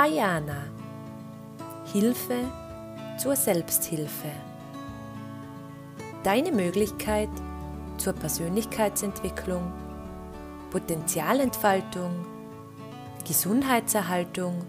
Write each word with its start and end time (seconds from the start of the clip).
Ayana. 0.00 0.62
Hilfe 1.92 2.44
zur 3.18 3.34
Selbsthilfe. 3.34 4.30
Deine 6.22 6.52
Möglichkeit 6.52 7.28
zur 7.96 8.12
Persönlichkeitsentwicklung, 8.12 9.72
Potenzialentfaltung, 10.70 12.12
Gesundheitserhaltung 13.26 14.64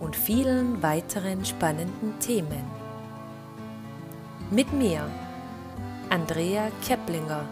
und 0.00 0.16
vielen 0.16 0.82
weiteren 0.82 1.44
spannenden 1.44 2.18
Themen. 2.18 2.64
Mit 4.50 4.72
mir, 4.72 5.08
Andrea 6.08 6.72
Keplinger, 6.84 7.44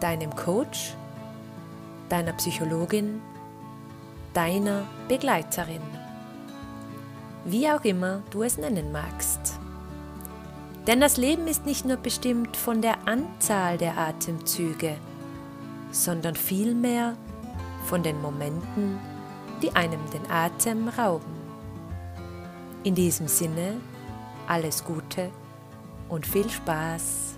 deinem 0.00 0.34
Coach, 0.34 0.94
deiner 2.08 2.32
Psychologin, 2.32 3.22
deiner 4.34 4.82
Begleiterin. 5.08 5.80
Wie 7.44 7.68
auch 7.68 7.84
immer 7.84 8.22
du 8.30 8.42
es 8.42 8.58
nennen 8.58 8.92
magst. 8.92 9.58
Denn 10.86 11.00
das 11.00 11.16
Leben 11.16 11.46
ist 11.46 11.64
nicht 11.64 11.86
nur 11.86 11.96
bestimmt 11.96 12.56
von 12.56 12.82
der 12.82 13.06
Anzahl 13.06 13.78
der 13.78 13.96
Atemzüge, 13.96 14.96
sondern 15.90 16.34
vielmehr 16.34 17.16
von 17.86 18.02
den 18.02 18.20
Momenten, 18.20 18.98
die 19.62 19.74
einem 19.74 20.00
den 20.12 20.30
Atem 20.30 20.88
rauben. 20.88 21.32
In 22.82 22.94
diesem 22.94 23.28
Sinne, 23.28 23.76
alles 24.46 24.84
Gute 24.84 25.30
und 26.08 26.26
viel 26.26 26.50
Spaß. 26.50 27.36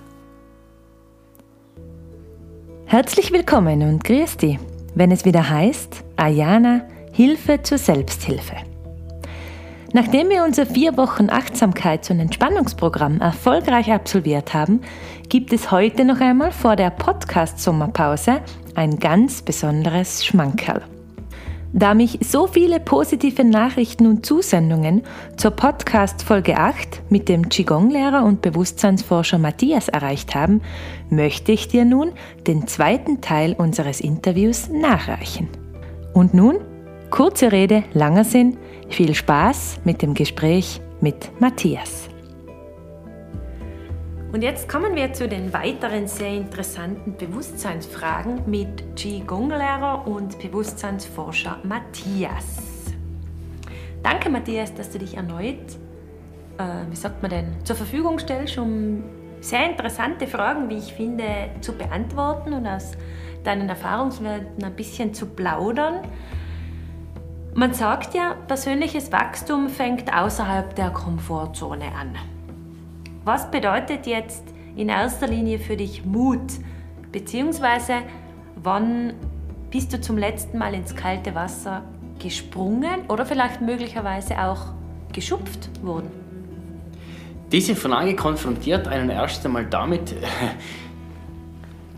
Herzlich 2.87 3.33
willkommen 3.33 3.83
und 3.83 4.03
grüß 4.03 4.39
dich, 4.39 4.59
wenn 4.95 5.13
es 5.13 5.25
wieder 5.25 5.49
heißt 5.49 6.06
Ayana 6.17 6.83
Hilfe 7.13 7.63
zur 7.63 7.79
Selbsthilfe. 7.79 8.57
Nachdem 9.93 10.29
wir 10.29 10.45
unser 10.45 10.67
vier 10.67 10.97
Wochen 10.99 11.31
Achtsamkeits- 11.31 12.11
und 12.11 12.21
Entspannungsprogramm 12.21 13.21
erfolgreich 13.21 13.91
absolviert 13.91 14.53
haben, 14.53 14.81
gibt 15.29 15.53
es 15.53 15.71
heute 15.71 16.05
noch 16.05 16.21
einmal 16.21 16.53
vor 16.53 16.77
der 16.77 16.91
Podcast-Sommerpause 16.91 18.41
ein 18.75 18.99
ganz 18.99 19.41
besonderes 19.41 20.27
Schmankerl. 20.27 20.83
Da 21.73 21.95
mich 21.95 22.19
so 22.23 22.47
viele 22.47 22.81
positive 22.81 23.45
Nachrichten 23.45 24.07
und 24.07 24.25
Zusendungen 24.25 25.03
zur 25.37 25.51
Podcast 25.51 26.23
Folge 26.23 26.57
8 26.57 27.11
mit 27.11 27.29
dem 27.29 27.49
Qigong-Lehrer 27.49 28.25
und 28.25 28.41
Bewusstseinsforscher 28.41 29.39
Matthias 29.39 29.89
erreicht 29.89 30.35
haben, 30.35 30.63
möchte 31.11 31.53
ich 31.53 31.69
dir 31.69 31.85
nun 31.85 32.13
den 32.47 32.67
zweiten 32.67 33.21
Teil 33.21 33.55
unseres 33.55 34.01
Interviews 34.01 34.69
nachreichen. 34.69 35.49
Und 36.17 36.33
nun, 36.33 36.61
kurze 37.11 37.53
Rede, 37.53 37.85
langer 37.93 38.25
Sinn, 38.25 38.57
viel 38.89 39.15
Spaß 39.15 39.81
mit 39.85 40.01
dem 40.01 40.15
Gespräch 40.15 40.81
mit 41.03 41.31
Matthias. 41.43 42.09
Und 44.33 44.41
jetzt 44.41 44.67
kommen 44.67 44.95
wir 44.95 45.13
zu 45.13 45.29
den 45.29 45.53
weiteren 45.53 46.09
sehr 46.09 46.33
interessanten 46.33 47.19
Bewusstseinsfragen 47.19 48.41
mit 48.47 48.97
Qigong-Lehrer 48.97 50.07
und 50.07 50.39
Bewusstseinsforscher 50.39 51.59
Matthias. 51.65 52.95
Danke, 54.03 54.31
Matthias, 54.31 54.73
dass 54.73 54.89
du 54.89 54.99
dich 54.99 55.19
erneut, 55.19 55.59
äh, 56.57 56.89
wie 56.89 56.97
sagt 56.97 57.21
man 57.21 57.31
denn, 57.31 57.57
zur 57.63 57.77
Verfügung 57.77 58.19
stellst, 58.19 58.57
um 58.57 59.05
sehr 59.43 59.69
interessante 59.69 60.27
Fragen, 60.27 60.71
wie 60.71 60.79
ich 60.79 60.95
finde, 60.95 61.51
zu 61.61 61.77
beantworten 61.77 62.55
und 62.55 62.67
aus 62.67 62.93
deinen 63.47 63.69
Erfahrungswerten 63.69 64.65
ein 64.65 64.75
bisschen 64.75 65.15
zu 65.15 65.27
plaudern. 65.27 66.01
Man 67.55 67.73
sagt 67.73 68.15
ja, 68.15 68.35
persönliches 68.47 69.13
Wachstum 69.13 69.69
fängt 69.69 70.13
außerhalb 70.13 70.75
der 70.75 70.91
Komfortzone 70.91 71.87
an. 71.87 72.17
Was 73.25 73.51
bedeutet 73.51 74.07
jetzt 74.07 74.45
in 74.77 74.89
erster 74.89 75.27
Linie 75.27 75.59
für 75.59 75.77
dich 75.77 76.05
Mut? 76.05 76.53
Beziehungsweise 77.13 77.95
wann 78.57 79.15
bist 79.71 79.93
du 79.93 80.01
zum 80.01 80.19
letzten 80.19 80.59
Mal 80.59 80.75
ins 80.75 80.95
kalte 80.95 81.35
Wasser 81.35 81.83
gesprungen 82.19 83.09
oder 83.09 83.27
vielleicht 83.27 83.61
möglicherweise 83.61 84.43
auch 84.43 84.75
geschupft 85.13 85.71
worden? 85.83 86.11
Diese 87.53 87.77
Frage 87.77 88.17
konfrontiert 88.17 88.89
einen 88.89 89.09
erst 89.09 89.47
einmal 89.47 89.67
damit, 89.67 90.15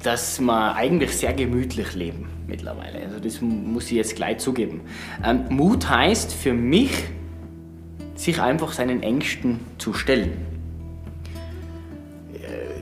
dass 0.03 0.41
wir 0.41 0.75
eigentlich 0.75 1.17
sehr 1.17 1.33
gemütlich 1.33 1.95
leben 1.95 2.29
mittlerweile. 2.47 3.01
Also 3.05 3.19
das 3.21 3.41
muss 3.41 3.87
ich 3.87 3.93
jetzt 3.93 4.17
gleich 4.17 4.39
zugeben. 4.39 4.83
Ähm, 5.25 5.45
Mut 5.49 5.89
heißt 5.89 6.33
für 6.33 6.53
mich, 6.53 7.05
sich 8.15 8.41
einfach 8.41 8.73
seinen 8.73 9.03
Ängsten 9.03 9.61
zu 9.79 9.93
stellen 9.95 10.49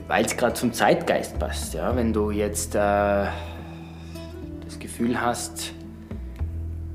weil 0.07 0.25
es 0.25 0.35
gerade 0.37 0.53
zum 0.53 0.73
Zeitgeist 0.73 1.37
passt. 1.37 1.73
Ja? 1.73 1.95
Wenn 1.95 2.13
du 2.13 2.31
jetzt 2.31 2.75
äh, 2.75 2.79
das 4.63 4.79
Gefühl 4.79 5.21
hast, 5.21 5.73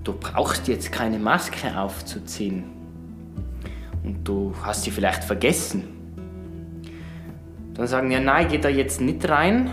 du 0.05 0.13
brauchst 0.13 0.69
jetzt 0.69 0.91
keine 0.91 1.19
Maske 1.19 1.79
aufzuziehen 1.79 2.65
und 4.03 4.27
du 4.27 4.55
hast 4.63 4.85
sie 4.85 4.91
vielleicht 4.91 5.25
vergessen, 5.25 5.85
dann 7.75 7.87
sagen 7.87 8.11
ja, 8.11 8.21
nein, 8.21 8.49
gehe 8.49 8.61
da 8.61 8.69
jetzt 8.69 9.01
nicht 9.01 9.27
rein. 9.29 9.71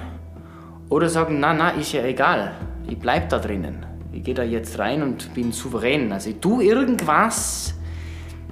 Oder 0.89 1.09
sagen, 1.09 1.39
na, 1.39 1.53
na, 1.53 1.69
ist 1.69 1.93
ja 1.93 2.03
egal, 2.03 2.53
ich 2.87 2.97
bleib 2.97 3.29
da 3.29 3.39
drinnen. 3.39 3.85
Ich 4.11 4.23
gehe 4.23 4.33
da 4.33 4.43
jetzt 4.43 4.79
rein 4.79 5.03
und 5.03 5.33
bin 5.33 5.51
souverän. 5.51 6.11
Also 6.11 6.31
ich 6.31 6.39
tue 6.39 6.63
irgendwas, 6.63 7.75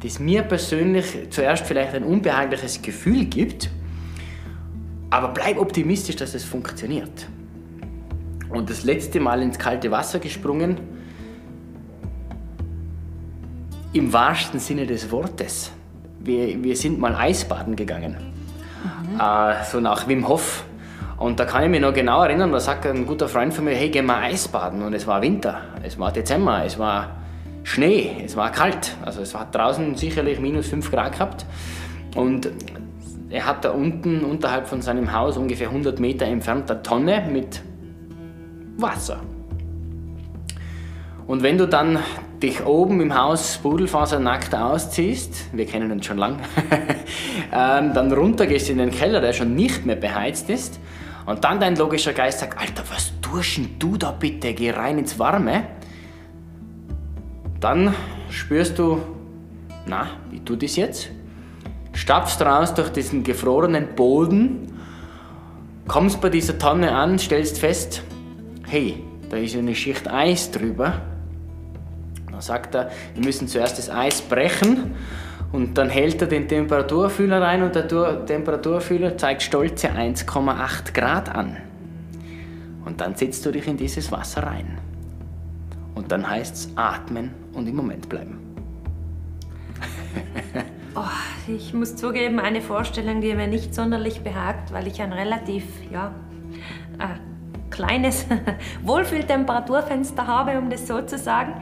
das 0.01 0.19
mir 0.19 0.43
persönlich 0.43 1.29
zuerst 1.31 1.65
vielleicht 1.65 1.95
ein 1.95 2.03
unbehagliches 2.03 2.81
Gefühl 2.81 3.25
gibt 3.25 3.71
aber 5.09 5.29
bleib 5.29 5.57
optimistisch, 5.57 6.15
dass 6.15 6.33
es 6.33 6.43
funktioniert. 6.43 7.27
Und 8.49 8.69
das 8.69 8.83
letzte 8.83 9.19
Mal 9.19 9.41
ins 9.41 9.57
kalte 9.57 9.91
Wasser 9.91 10.19
gesprungen, 10.19 10.77
im 13.93 14.11
wahrsten 14.13 14.59
Sinne 14.59 14.85
des 14.85 15.11
Wortes. 15.11 15.71
Wir, 16.19 16.61
wir 16.61 16.75
sind 16.75 16.99
mal 16.99 17.15
Eisbaden 17.15 17.75
gegangen, 17.75 18.17
mhm. 19.13 19.19
äh, 19.19 19.63
so 19.63 19.79
nach 19.79 20.07
Wim 20.07 20.27
Hof. 20.27 20.65
Und 21.17 21.39
da 21.39 21.45
kann 21.45 21.63
ich 21.63 21.69
mich 21.69 21.81
noch 21.81 21.93
genau 21.93 22.21
erinnern, 22.23 22.51
da 22.51 22.59
sagt 22.59 22.85
ein 22.85 23.07
guter 23.07 23.27
Freund 23.27 23.53
von 23.53 23.65
mir, 23.65 23.75
hey, 23.75 23.89
geh 23.89 24.01
mal 24.03 24.21
Eisbaden. 24.21 24.83
Und 24.83 24.93
es 24.93 25.07
war 25.07 25.21
Winter, 25.21 25.61
es 25.83 25.97
war 25.97 26.11
Dezember, 26.11 26.63
es 26.63 26.77
war 26.77 27.17
Schnee, 27.63 28.23
es 28.23 28.35
war 28.35 28.51
kalt. 28.51 28.95
Also 29.03 29.21
es 29.21 29.33
hat 29.33 29.53
draußen 29.55 29.95
sicherlich 29.95 30.39
minus 30.39 30.67
5 30.67 30.91
Grad 30.91 31.13
gehabt. 31.13 31.45
Und 32.15 32.49
er 33.29 33.45
hat 33.45 33.65
da 33.65 33.71
unten 33.71 34.23
unterhalb 34.23 34.67
von 34.67 34.81
seinem 34.81 35.11
Haus 35.11 35.37
ungefähr 35.37 35.69
100 35.69 35.99
Meter 35.99 36.25
entfernt 36.25 36.69
eine 36.69 36.83
Tonne 36.83 37.27
mit 37.31 37.61
Wasser. 38.77 39.19
Und 41.25 41.43
wenn 41.43 41.57
du 41.57 41.67
dann 41.67 41.99
dich 42.41 42.63
oben 42.63 43.01
im 43.01 43.19
Haus 43.19 43.57
pudelfasernackt 43.57 44.55
ausziehst, 44.55 45.49
wir 45.51 45.65
kennen 45.65 45.91
uns 45.91 46.05
schon 46.05 46.17
lang, 46.17 46.39
ähm, 47.51 47.93
dann 47.93 48.13
runtergehst 48.13 48.69
in 48.69 48.77
den 48.77 48.91
Keller, 48.91 49.19
der 49.19 49.33
schon 49.33 49.55
nicht 49.55 49.85
mehr 49.85 49.95
beheizt 49.95 50.49
ist, 50.49 50.79
und 51.27 51.43
dann 51.43 51.59
dein 51.59 51.75
logischer 51.75 52.13
Geist 52.13 52.39
sagt, 52.39 52.59
Alter, 52.59 52.83
was 52.89 53.11
duschen 53.21 53.77
du 53.77 53.97
da 53.97 54.11
bitte, 54.11 54.55
geh 54.55 54.71
rein 54.71 54.97
ins 54.97 55.19
Warme, 55.19 55.67
dann 57.59 57.93
spürst 58.31 58.79
du, 58.79 59.01
na, 59.85 60.07
wie 60.31 60.39
tut 60.39 60.63
es 60.63 60.75
jetzt? 60.75 61.11
stapfst 61.97 62.41
raus 62.41 62.73
durch 62.75 62.89
diesen 62.89 63.23
gefrorenen 63.23 63.95
Boden, 63.95 64.71
kommst 65.87 66.21
bei 66.21 66.29
dieser 66.29 66.57
Tonne 66.57 66.95
an, 66.95 67.17
stellst 67.17 67.59
fest, 67.59 68.03
hey, 68.67 69.03
da 69.29 69.37
ist 69.37 69.55
eine 69.55 69.73
Schicht 69.73 70.07
Eis 70.07 70.51
drüber. 70.51 71.01
Dann 72.31 72.41
sagt 72.41 72.75
er, 72.75 72.91
wir 73.15 73.25
müssen 73.25 73.47
zuerst 73.47 73.79
das 73.79 73.89
Eis 73.89 74.21
brechen 74.21 74.95
und 75.51 75.77
dann 75.77 75.89
hält 75.89 76.21
er 76.21 76.27
den 76.27 76.47
Temperaturfühler 76.47 77.41
rein 77.41 77.63
und 77.63 77.73
der 77.73 77.87
Temperaturfühler 78.25 79.17
zeigt 79.17 79.43
stolze 79.43 79.89
1,8 79.89 80.93
Grad 80.93 81.33
an. 81.33 81.57
Und 82.85 83.01
dann 83.01 83.15
setzt 83.15 83.45
du 83.45 83.51
dich 83.51 83.67
in 83.67 83.77
dieses 83.77 84.11
Wasser 84.11 84.43
rein. 84.43 84.77
Und 85.95 86.11
dann 86.11 86.29
heißt 86.29 86.55
es 86.55 86.71
atmen 86.75 87.31
und 87.53 87.67
im 87.67 87.75
Moment 87.75 88.07
bleiben. 88.09 88.39
Oh, 90.99 91.03
ich 91.47 91.75
muss 91.75 91.95
zugeben, 91.95 92.39
eine 92.39 92.59
Vorstellung, 92.59 93.21
die 93.21 93.31
mir 93.35 93.45
nicht 93.45 93.75
sonderlich 93.75 94.21
behagt, 94.21 94.73
weil 94.73 94.87
ich 94.87 94.99
ein 94.99 95.13
relativ, 95.13 95.63
ja, 95.91 96.11
äh, 96.97 97.19
kleines 97.69 98.25
Wohlfühltemperaturfenster 98.83 100.25
habe, 100.25 100.57
um 100.57 100.71
das 100.71 100.87
so 100.87 100.99
zu 101.03 101.19
sagen. 101.19 101.53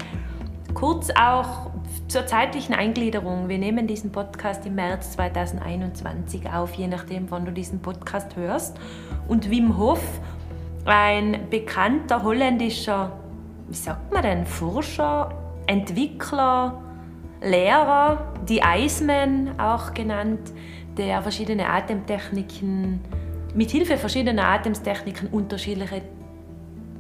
Kurz 0.73 1.09
auch 1.09 1.69
zur 2.07 2.28
zeitlichen 2.28 2.75
Eingliederung. 2.75 3.50
Wir 3.50 3.57
nehmen 3.57 3.88
diesen 3.88 4.12
Podcast 4.12 4.66
im 4.66 4.75
März 4.75 5.12
2021 5.12 6.50
auf, 6.50 6.74
je 6.75 6.88
nachdem, 6.88 7.31
wann 7.31 7.46
du 7.46 7.52
diesen 7.52 7.81
Podcast 7.81 8.36
hörst. 8.36 8.78
Und 9.28 9.50
Wim 9.50 9.78
Hof, 9.78 10.02
ein 10.86 11.50
bekannter 11.50 12.24
holländischer, 12.24 13.12
wie 13.68 13.75
sagt 13.75 14.13
man 14.13 14.22
denn, 14.22 14.46
Forscher, 14.46 15.34
Entwickler, 15.66 16.81
Lehrer, 17.42 18.34
die 18.48 18.62
Iceman 18.63 19.60
auch 19.60 19.94
genannt, 19.94 20.54
der 20.98 21.22
verschiedene 21.22 21.68
Atemtechniken, 21.68 23.02
mit 23.54 23.72
Hilfe 23.72 23.98
verschiedener 23.98 24.48
Atemtechniken 24.48 25.30
unterschiedliche 25.30 26.02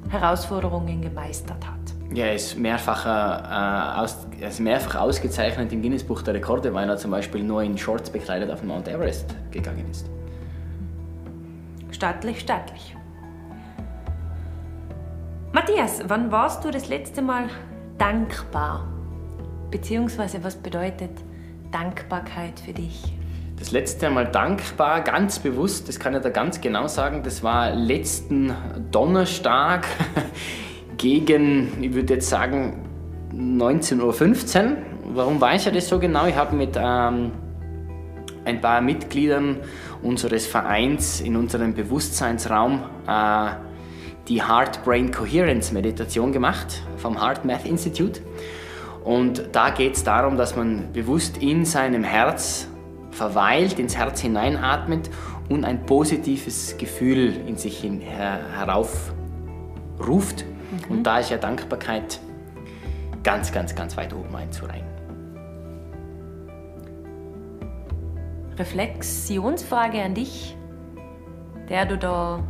Herausforderungen 0.09 1.01
gemeistert 1.01 1.65
hat. 1.65 1.94
Ja, 2.13 2.25
er 2.25 2.35
ist 2.35 2.57
mehrfach, 2.57 3.05
äh, 3.05 3.99
aus, 3.99 4.27
er 4.39 4.49
ist 4.49 4.59
mehrfach 4.59 4.95
ausgezeichnet 4.95 5.71
im 5.73 5.81
Guinness-Buch 5.81 6.21
der 6.21 6.35
Rekorde, 6.35 6.73
weil 6.73 6.87
er 6.87 6.97
zum 6.97 7.11
Beispiel 7.11 7.43
nur 7.43 7.63
in 7.63 7.77
Shorts 7.77 8.09
bekleidet 8.09 8.51
auf 8.51 8.59
den 8.59 8.67
Mount 8.67 8.87
Everest 8.87 9.35
gegangen 9.51 9.85
ist. 9.89 10.05
Stattlich, 11.91 12.41
stattlich. 12.41 12.95
Matthias, 15.51 16.01
wann 16.07 16.31
warst 16.31 16.63
du 16.63 16.71
das 16.71 16.89
letzte 16.89 17.21
Mal 17.21 17.49
dankbar? 17.97 18.87
Beziehungsweise 19.71 20.43
was 20.43 20.55
bedeutet 20.55 21.11
Dankbarkeit 21.71 22.59
für 22.59 22.73
dich? 22.73 23.13
Das 23.57 23.71
letzte 23.71 24.09
Mal 24.09 24.25
dankbar, 24.27 25.01
ganz 25.01 25.39
bewusst, 25.39 25.87
das 25.87 25.97
kann 25.97 26.13
ich 26.13 26.21
da 26.21 26.29
ganz 26.29 26.59
genau 26.59 26.87
sagen, 26.87 27.23
das 27.23 27.41
war 27.41 27.71
letzten 27.71 28.53
Donnerstag 28.91 29.87
gegen, 30.97 31.71
ich 31.81 31.93
würde 31.93 32.15
jetzt 32.15 32.29
sagen, 32.29 32.83
19.15 33.33 34.01
Uhr. 34.01 34.77
Warum 35.13 35.39
weiß 35.39 35.67
ich 35.67 35.73
das 35.73 35.87
so 35.87 35.99
genau? 35.99 36.25
Ich 36.27 36.35
habe 36.35 36.55
mit 36.55 36.77
ähm, 36.77 37.31
ein 38.45 38.61
paar 38.61 38.81
Mitgliedern 38.81 39.57
unseres 40.01 40.45
Vereins 40.45 41.21
in 41.21 41.35
unserem 41.35 41.73
Bewusstseinsraum 41.73 42.83
äh, 43.07 43.49
die 44.27 44.41
Heart 44.41 44.83
Brain 44.83 45.11
Coherence 45.11 45.71
Meditation 45.71 46.31
gemacht 46.31 46.81
vom 46.97 47.21
Heart 47.21 47.45
Math 47.45 47.65
Institute. 47.65 48.21
Und 49.03 49.49
da 49.51 49.69
geht 49.69 49.95
es 49.95 50.03
darum, 50.03 50.35
dass 50.35 50.55
man 50.55 50.91
bewusst 50.93 51.37
in 51.37 51.65
seinem 51.65 52.03
Herz 52.03 52.67
verweilt, 53.11 53.77
ins 53.79 53.95
Herz 53.95 54.21
hineinatmet 54.21 55.09
und 55.47 55.63
ein 55.63 55.85
positives 55.85 56.75
Gefühl 56.77 57.33
in 57.47 57.55
sich 57.57 57.79
hin, 57.79 58.01
her, 58.01 58.39
heraufruft. 58.57 60.45
Mhm. 60.87 60.97
Und 60.97 61.03
da 61.03 61.19
ist 61.19 61.29
ja 61.29 61.37
Dankbarkeit 61.37 62.19
ganz, 63.23 63.51
ganz, 63.51 63.75
ganz 63.75 63.97
weit 63.97 64.13
oben 64.13 64.35
einzureihen. 64.35 64.85
Reflexionsfrage 68.57 70.01
an 70.01 70.13
dich, 70.13 70.55
der 71.67 71.85
du 71.85 71.97
da 71.97 72.41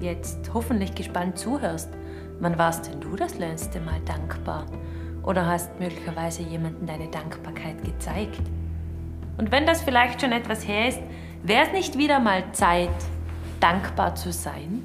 jetzt 0.00 0.50
hoffentlich 0.54 0.94
gespannt 0.94 1.38
zuhörst. 1.38 1.90
Wann 2.40 2.58
warst 2.58 2.86
denn 2.86 3.00
du 3.00 3.16
das 3.16 3.38
letzte 3.38 3.80
Mal 3.80 4.00
dankbar? 4.04 4.66
Oder 5.24 5.46
hast 5.46 5.80
möglicherweise 5.80 6.42
jemandem 6.42 6.86
deine 6.86 7.08
Dankbarkeit 7.08 7.82
gezeigt? 7.82 8.40
Und 9.36 9.50
wenn 9.50 9.66
das 9.66 9.82
vielleicht 9.82 10.20
schon 10.20 10.32
etwas 10.32 10.66
her 10.66 10.88
ist, 10.88 11.00
wäre 11.42 11.66
es 11.66 11.72
nicht 11.72 11.98
wieder 11.98 12.20
mal 12.20 12.44
Zeit, 12.52 12.90
dankbar 13.60 14.14
zu 14.14 14.32
sein? 14.32 14.82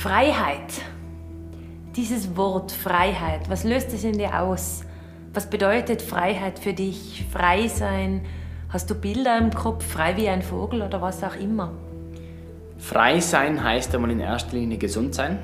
Freiheit. 0.00 0.80
Dieses 1.94 2.34
Wort 2.34 2.72
Freiheit, 2.72 3.50
was 3.50 3.64
löst 3.64 3.92
es 3.92 4.02
in 4.02 4.16
dir 4.16 4.40
aus? 4.40 4.80
Was 5.34 5.50
bedeutet 5.50 6.00
Freiheit 6.00 6.58
für 6.58 6.72
dich? 6.72 7.26
Frei 7.30 7.68
sein? 7.68 8.22
Hast 8.70 8.88
du 8.88 8.94
Bilder 8.94 9.36
im 9.36 9.50
Kopf, 9.50 9.84
frei 9.84 10.16
wie 10.16 10.26
ein 10.26 10.40
Vogel 10.40 10.80
oder 10.80 11.02
was 11.02 11.22
auch 11.22 11.36
immer? 11.36 11.72
Frei 12.78 13.20
sein 13.20 13.62
heißt 13.62 13.94
einmal 13.94 14.10
in 14.10 14.20
erster 14.20 14.56
Linie 14.56 14.78
gesund 14.78 15.14
sein. 15.14 15.38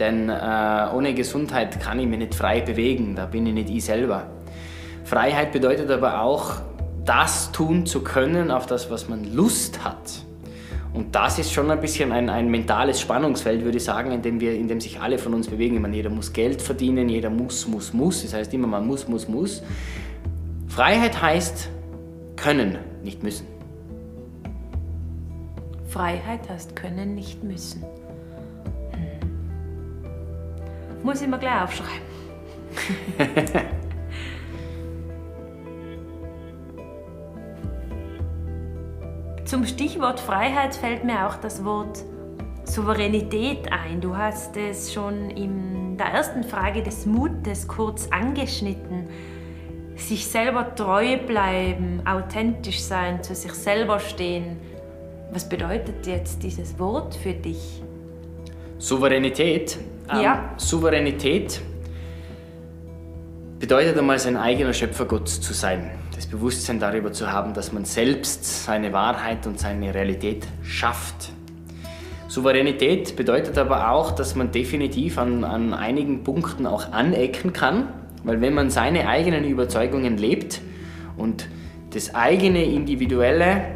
Denn 0.00 0.28
äh, 0.28 0.88
ohne 0.92 1.14
Gesundheit 1.14 1.78
kann 1.78 2.00
ich 2.00 2.08
mich 2.08 2.18
nicht 2.18 2.34
frei 2.34 2.62
bewegen, 2.62 3.14
da 3.14 3.26
bin 3.26 3.46
ich 3.46 3.54
nicht 3.54 3.70
ich 3.70 3.84
selber. 3.84 4.26
Freiheit 5.04 5.52
bedeutet 5.52 5.88
aber 5.92 6.20
auch, 6.20 6.62
das 7.04 7.52
tun 7.52 7.86
zu 7.86 8.02
können, 8.02 8.50
auf 8.50 8.66
das, 8.66 8.90
was 8.90 9.08
man 9.08 9.22
Lust 9.22 9.84
hat. 9.84 10.23
Und 10.94 11.12
das 11.12 11.40
ist 11.40 11.52
schon 11.52 11.70
ein 11.72 11.80
bisschen 11.80 12.12
ein, 12.12 12.30
ein 12.30 12.48
mentales 12.48 13.00
Spannungsfeld, 13.00 13.64
würde 13.64 13.78
ich 13.78 13.84
sagen, 13.84 14.12
in 14.12 14.22
dem, 14.22 14.40
wir, 14.40 14.54
in 14.54 14.68
dem 14.68 14.80
sich 14.80 15.00
alle 15.00 15.18
von 15.18 15.34
uns 15.34 15.48
bewegen. 15.48 15.74
Ich 15.74 15.82
meine, 15.82 15.96
jeder 15.96 16.08
muss 16.08 16.32
Geld 16.32 16.62
verdienen, 16.62 17.08
jeder 17.08 17.30
muss, 17.30 17.66
muss, 17.66 17.92
muss. 17.92 18.22
Das 18.22 18.32
heißt 18.32 18.54
immer, 18.54 18.68
man 18.68 18.86
muss, 18.86 19.08
muss, 19.08 19.26
muss. 19.26 19.60
Freiheit 20.68 21.20
heißt 21.20 21.68
können, 22.36 22.78
nicht 23.02 23.24
müssen. 23.24 23.46
Freiheit 25.88 26.48
heißt 26.48 26.76
können, 26.76 27.16
nicht 27.16 27.42
müssen. 27.42 27.84
Muss 31.02 31.20
ich 31.20 31.28
mir 31.28 31.38
gleich 31.38 31.62
aufschreiben. 31.62 32.04
Zum 39.54 39.66
Stichwort 39.66 40.18
Freiheit 40.18 40.74
fällt 40.74 41.04
mir 41.04 41.28
auch 41.28 41.36
das 41.36 41.64
Wort 41.64 42.02
Souveränität 42.64 43.70
ein. 43.70 44.00
Du 44.00 44.16
hast 44.16 44.56
es 44.56 44.92
schon 44.92 45.30
in 45.30 45.96
der 45.96 46.06
ersten 46.06 46.42
Frage 46.42 46.82
des 46.82 47.06
Mutes 47.06 47.68
kurz 47.68 48.08
angeschnitten. 48.10 49.04
Sich 49.94 50.26
selber 50.26 50.74
treu 50.74 51.18
bleiben, 51.18 52.02
authentisch 52.04 52.80
sein, 52.80 53.22
zu 53.22 53.36
sich 53.36 53.52
selber 53.52 54.00
stehen. 54.00 54.56
Was 55.30 55.48
bedeutet 55.48 56.04
jetzt 56.04 56.42
dieses 56.42 56.76
Wort 56.80 57.14
für 57.14 57.34
dich? 57.34 57.80
Souveränität 58.78 59.78
ähm, 60.12 60.20
ja. 60.20 60.52
Souveränität 60.56 61.60
bedeutet 63.60 63.96
einmal, 63.96 64.18
sein 64.18 64.36
eigener 64.36 64.72
Schöpfergott 64.72 65.28
zu 65.28 65.52
sein. 65.52 65.92
Das 66.24 66.30
Bewusstsein 66.30 66.80
darüber 66.80 67.12
zu 67.12 67.30
haben, 67.30 67.52
dass 67.52 67.70
man 67.70 67.84
selbst 67.84 68.64
seine 68.64 68.94
Wahrheit 68.94 69.46
und 69.46 69.60
seine 69.60 69.94
Realität 69.94 70.46
schafft. 70.62 71.32
Souveränität 72.28 73.14
bedeutet 73.14 73.58
aber 73.58 73.90
auch, 73.90 74.10
dass 74.10 74.34
man 74.34 74.50
definitiv 74.50 75.18
an, 75.18 75.44
an 75.44 75.74
einigen 75.74 76.24
Punkten 76.24 76.66
auch 76.66 76.92
anecken 76.92 77.52
kann, 77.52 77.88
weil 78.24 78.40
wenn 78.40 78.54
man 78.54 78.70
seine 78.70 79.06
eigenen 79.06 79.44
Überzeugungen 79.44 80.16
lebt 80.16 80.62
und 81.18 81.46
das 81.90 82.14
eigene 82.14 82.64
individuelle 82.64 83.66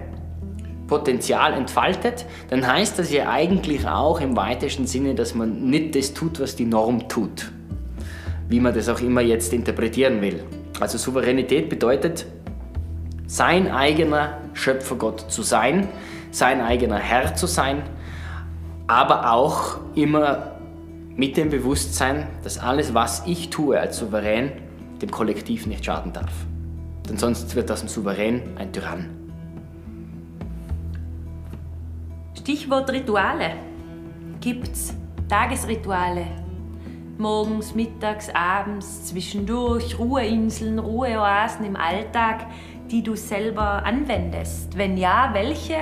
Potenzial 0.86 1.52
entfaltet, 1.52 2.24
dann 2.48 2.66
heißt 2.66 2.98
das 2.98 3.12
ja 3.12 3.28
eigentlich 3.28 3.86
auch 3.86 4.22
im 4.22 4.38
weitesten 4.38 4.86
Sinne, 4.86 5.14
dass 5.14 5.34
man 5.34 5.68
nicht 5.68 5.94
das 5.94 6.14
tut, 6.14 6.40
was 6.40 6.56
die 6.56 6.64
Norm 6.64 7.10
tut. 7.10 7.52
Wie 8.48 8.58
man 8.58 8.72
das 8.72 8.88
auch 8.88 9.02
immer 9.02 9.20
jetzt 9.20 9.52
interpretieren 9.52 10.22
will. 10.22 10.42
Also 10.80 10.96
Souveränität 10.96 11.68
bedeutet, 11.68 12.24
sein 13.28 13.70
eigener 13.70 14.38
Schöpfergott 14.54 15.30
zu 15.30 15.42
sein, 15.42 15.88
sein 16.30 16.62
eigener 16.62 16.96
Herr 16.96 17.36
zu 17.36 17.46
sein, 17.46 17.82
aber 18.86 19.32
auch 19.32 19.78
immer 19.94 20.52
mit 21.14 21.36
dem 21.36 21.50
Bewusstsein, 21.50 22.26
dass 22.42 22.58
alles, 22.58 22.94
was 22.94 23.22
ich 23.26 23.50
tue 23.50 23.78
als 23.78 23.98
Souverän, 23.98 24.52
dem 25.02 25.10
Kollektiv 25.10 25.66
nicht 25.66 25.84
schaden 25.84 26.12
darf. 26.12 26.32
Denn 27.08 27.18
sonst 27.18 27.54
wird 27.54 27.68
das 27.68 27.82
ein 27.82 27.88
Souverän 27.88 28.42
ein 28.56 28.72
Tyrann. 28.72 29.10
Stichwort 32.34 32.90
Rituale. 32.90 33.52
Gibt's 34.40 34.94
Tagesrituale? 35.28 36.24
Morgens, 37.18 37.74
mittags, 37.74 38.30
abends, 38.32 39.06
zwischendurch, 39.06 39.98
Ruheinseln, 39.98 40.78
Ruheoasen 40.78 41.66
im 41.66 41.76
Alltag, 41.76 42.46
die 42.90 43.02
du 43.02 43.14
selber 43.14 43.84
anwendest? 43.84 44.76
Wenn 44.76 44.96
ja, 44.96 45.30
welche? 45.32 45.76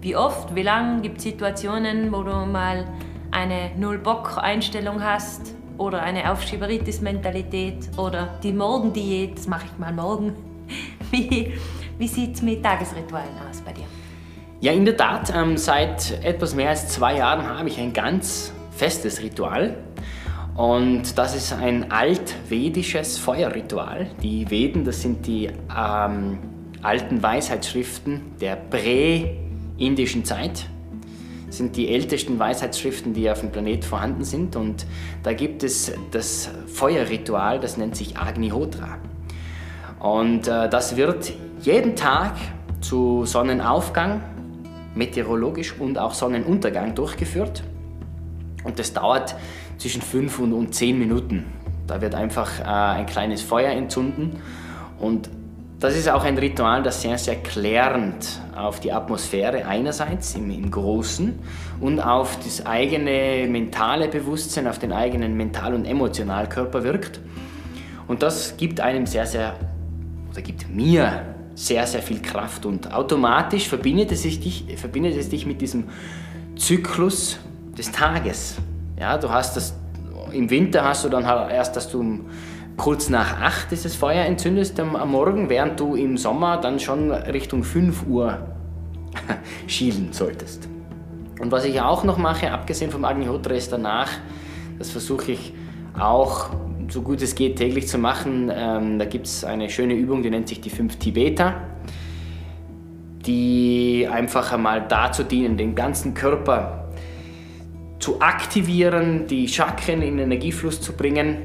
Wie 0.00 0.16
oft? 0.16 0.54
Wie 0.54 0.62
lang? 0.62 1.02
Gibt 1.02 1.18
es 1.18 1.24
Situationen, 1.24 2.12
wo 2.12 2.22
du 2.22 2.46
mal 2.46 2.86
eine 3.30 3.70
Null-Bock-Einstellung 3.76 5.02
hast? 5.02 5.54
Oder 5.78 6.02
eine 6.02 6.30
Aufschieberitis-Mentalität? 6.32 7.90
Oder 7.98 8.38
die 8.42 8.52
Morgendiät, 8.52 9.36
das 9.38 9.46
mache 9.46 9.66
ich 9.66 9.78
mal 9.78 9.92
morgen. 9.92 10.34
Wie, 11.10 11.54
wie 11.98 12.08
sieht 12.08 12.34
es 12.34 12.42
mit 12.42 12.64
Tagesritualen 12.64 13.28
aus 13.48 13.60
bei 13.60 13.72
dir? 13.72 13.84
Ja, 14.60 14.72
in 14.72 14.84
der 14.84 14.96
Tat, 14.96 15.32
ähm, 15.32 15.56
seit 15.56 16.24
etwas 16.24 16.56
mehr 16.56 16.70
als 16.70 16.88
zwei 16.88 17.18
Jahren 17.18 17.46
habe 17.46 17.68
ich 17.68 17.78
ein 17.78 17.92
ganz 17.92 18.52
festes 18.72 19.22
Ritual. 19.22 19.76
Und 20.56 21.18
das 21.18 21.36
ist 21.36 21.52
ein 21.52 21.92
altvedisches 21.92 23.18
Feuerritual. 23.18 24.06
Die 24.22 24.50
Veden, 24.50 24.84
das 24.84 25.02
sind 25.02 25.26
die 25.26 25.50
ähm, 25.76 26.38
alten 26.82 27.22
Weisheitsschriften 27.22 28.22
der 28.40 28.56
prä-indischen 28.56 30.24
Zeit. 30.24 30.66
Das 31.46 31.58
sind 31.58 31.76
die 31.76 31.88
ältesten 31.88 32.38
Weisheitsschriften, 32.38 33.12
die 33.12 33.30
auf 33.30 33.40
dem 33.40 33.52
Planet 33.52 33.84
vorhanden 33.84 34.24
sind. 34.24 34.56
Und 34.56 34.86
da 35.22 35.34
gibt 35.34 35.62
es 35.62 35.92
das 36.10 36.50
Feuerritual, 36.66 37.60
das 37.60 37.76
nennt 37.76 37.94
sich 37.94 38.16
Agnihotra. 38.16 38.96
Und 40.00 40.48
äh, 40.48 40.70
das 40.70 40.96
wird 40.96 41.34
jeden 41.60 41.96
Tag 41.96 42.32
zu 42.80 43.26
Sonnenaufgang 43.26 44.22
meteorologisch 44.94 45.74
und 45.78 45.98
auch 45.98 46.14
Sonnenuntergang 46.14 46.94
durchgeführt. 46.94 47.62
Und 48.64 48.78
das 48.78 48.92
dauert 48.92 49.36
zwischen 49.78 50.02
5 50.02 50.38
und, 50.38 50.52
und 50.52 50.74
10 50.74 50.98
Minuten. 50.98 51.44
Da 51.86 52.00
wird 52.00 52.14
einfach 52.14 52.60
äh, 52.60 52.64
ein 52.64 53.06
kleines 53.06 53.42
Feuer 53.42 53.70
entzünden 53.70 54.40
und 54.98 55.30
das 55.78 55.94
ist 55.94 56.08
auch 56.08 56.24
ein 56.24 56.38
Ritual, 56.38 56.82
das 56.82 57.02
sehr, 57.02 57.18
sehr 57.18 57.36
klärend 57.36 58.40
auf 58.56 58.80
die 58.80 58.92
Atmosphäre 58.92 59.66
einerseits 59.66 60.34
im, 60.34 60.50
im 60.50 60.70
Großen 60.70 61.38
und 61.80 62.00
auf 62.00 62.38
das 62.42 62.64
eigene 62.64 63.46
mentale 63.46 64.08
Bewusstsein, 64.08 64.66
auf 64.68 64.78
den 64.78 64.92
eigenen 64.92 65.36
Mental- 65.36 65.74
und 65.74 65.84
Emotionalkörper 65.84 66.82
wirkt. 66.82 67.20
Und 68.08 68.22
das 68.22 68.56
gibt 68.56 68.80
einem 68.80 69.04
sehr, 69.04 69.26
sehr, 69.26 69.54
oder 70.30 70.40
gibt 70.40 70.68
mir 70.70 71.34
sehr, 71.54 71.86
sehr 71.86 72.02
viel 72.02 72.22
Kraft 72.22 72.64
und 72.64 72.92
automatisch 72.92 73.68
verbindet 73.68 74.12
es, 74.12 74.22
dich, 74.22 74.64
verbindet 74.76 75.16
es 75.16 75.28
dich 75.28 75.44
mit 75.44 75.60
diesem 75.60 75.84
Zyklus 76.56 77.38
des 77.76 77.92
Tages. 77.92 78.56
Ja, 78.98 79.18
du 79.18 79.30
hast 79.30 79.56
das, 79.56 79.74
im 80.32 80.48
Winter 80.50 80.84
hast 80.84 81.04
du 81.04 81.08
dann 81.08 81.24
erst, 81.24 81.76
dass 81.76 81.90
du 81.90 82.20
kurz 82.76 83.08
nach 83.08 83.40
8 83.40 83.70
dieses 83.70 83.94
Feuer 83.94 84.24
entzündest 84.24 84.78
am 84.80 85.10
Morgen, 85.10 85.48
während 85.48 85.78
du 85.80 85.94
im 85.94 86.16
Sommer 86.16 86.58
dann 86.58 86.80
schon 86.80 87.10
Richtung 87.10 87.62
5 87.62 88.06
Uhr 88.06 88.38
schielen 89.66 90.12
solltest. 90.12 90.68
Und 91.40 91.52
was 91.52 91.64
ich 91.64 91.80
auch 91.80 92.04
noch 92.04 92.16
mache, 92.16 92.50
abgesehen 92.50 92.90
vom 92.90 93.04
Agnihotra, 93.04 93.54
ist 93.54 93.72
danach, 93.72 94.10
das 94.78 94.90
versuche 94.90 95.32
ich 95.32 95.52
auch 95.98 96.50
so 96.88 97.02
gut 97.02 97.20
es 97.22 97.34
geht 97.34 97.56
täglich 97.56 97.88
zu 97.88 97.98
machen. 97.98 98.50
Ähm, 98.54 98.98
da 98.98 99.04
gibt 99.04 99.26
es 99.26 99.44
eine 99.44 99.68
schöne 99.70 99.94
Übung, 99.94 100.22
die 100.22 100.30
nennt 100.30 100.48
sich 100.48 100.60
die 100.60 100.70
5 100.70 100.96
Tibeter, 100.96 101.54
die 103.26 104.08
einfach 104.10 104.52
einmal 104.52 104.86
dazu 104.86 105.22
dienen, 105.22 105.56
den 105.56 105.74
ganzen 105.74 106.14
Körper 106.14 106.85
zu 107.98 108.20
aktivieren, 108.20 109.26
die 109.26 109.48
Chakren 109.48 110.02
in 110.02 110.18
Energiefluss 110.18 110.80
zu 110.80 110.92
bringen 110.92 111.38